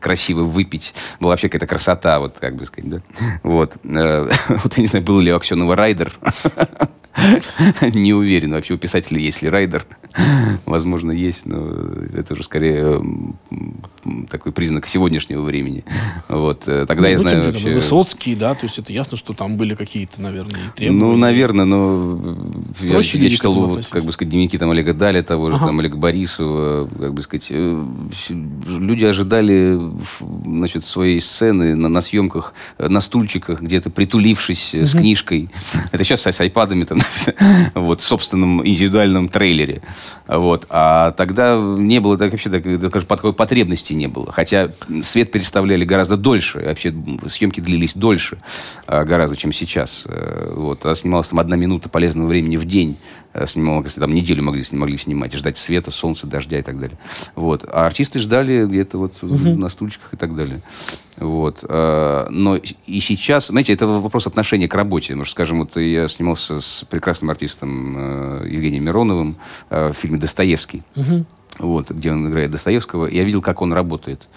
[0.00, 0.94] красиво выпить.
[1.18, 3.00] Была вообще какая-то красота, вот как бы сказать, да.
[3.42, 3.76] Вот.
[3.84, 6.12] Э, вот я не знаю, был ли у Аксенова райдер.
[7.94, 8.52] Не уверен.
[8.52, 9.86] Вообще у писателя есть ли райдер.
[10.64, 11.72] Возможно, есть, но
[12.14, 13.02] это уже скорее
[14.30, 15.84] такой признак сегодняшнего времени.
[16.28, 16.64] Вот.
[16.66, 17.74] Э, тогда ну, я знаю вообще...
[17.74, 21.04] Высоцкий, да, то есть это ясно, что там были какие-то, наверное, требования.
[21.04, 22.36] Ну, наверное, но
[22.88, 25.66] Проще я, я читал, вот, как бы сказать, дневники там Олега Даля, того же, ага.
[25.66, 27.84] там Олега Борисова, как бы сказать, э,
[28.66, 29.78] люди ожидали,
[30.44, 34.86] значит, своей сцены на, на съемках, э, на стульчиках, где-то притулившись угу.
[34.86, 35.50] с книжкой.
[35.92, 36.98] Это сейчас с айпадами там,
[37.74, 39.82] вот, в собственном индивидуальном трейлере.
[40.26, 40.66] Вот.
[40.70, 44.32] А тогда не было так, вообще так, скажем, такой потребности не было.
[44.32, 44.70] Хотя
[45.02, 46.60] свет переставляли гораздо дольше.
[46.60, 46.94] Вообще
[47.28, 48.38] съемки длились дольше
[48.86, 50.02] а, гораздо, чем сейчас.
[50.06, 50.84] Э, вот.
[50.84, 52.96] А снималась там одна минута полезного времени в день.
[53.32, 56.98] Э, снимала, если там неделю могли, могли снимать, ждать света, солнца, дождя и так далее.
[57.34, 57.64] Вот.
[57.66, 59.56] А артисты ждали где-то вот угу.
[59.56, 60.60] на стульчиках и так далее.
[61.18, 61.64] Вот.
[61.68, 65.08] Э, но и сейчас, знаете, это вопрос отношения к работе.
[65.08, 69.36] Потому что, скажем, вот я снимался с прекрасным артистом Евгением Мироновым
[69.70, 70.82] в фильме «Достоевский».
[70.94, 71.24] Угу
[71.58, 74.28] вот, где он играет Достоевского, я видел, как он работает.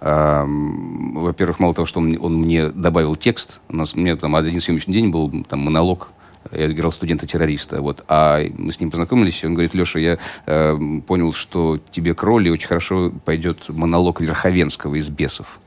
[0.00, 4.60] Во-первых, мало того, что он, он мне добавил текст, у нас, у меня там один
[4.60, 6.10] съемочный день был там монолог
[6.52, 7.82] я играл студента-террориста.
[7.82, 8.04] Вот.
[8.06, 12.22] А мы с ним познакомились, и он говорит, Леша, я э, понял, что тебе к
[12.22, 15.58] роли очень хорошо пойдет монолог Верховенского из «Бесов».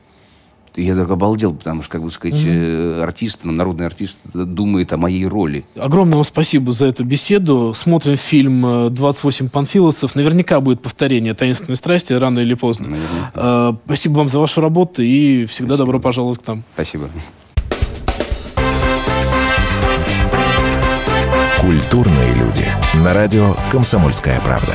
[0.76, 3.02] Я так обалдел, потому что, как бы сказать, mm-hmm.
[3.02, 5.64] артист, ну, народный артист думает о моей роли.
[5.76, 7.74] Огромное вам спасибо за эту беседу.
[7.76, 10.14] Смотрим фильм «28 панфиловцев».
[10.14, 12.88] Наверняка будет повторение «Таинственной страсти» рано или поздно.
[12.88, 13.78] Наверняка.
[13.84, 15.76] Спасибо вам за вашу работу и всегда спасибо.
[15.76, 16.62] добро пожаловать к нам.
[16.74, 17.08] Спасибо.
[21.60, 22.64] Культурные люди.
[23.04, 24.74] На радио «Комсомольская правда».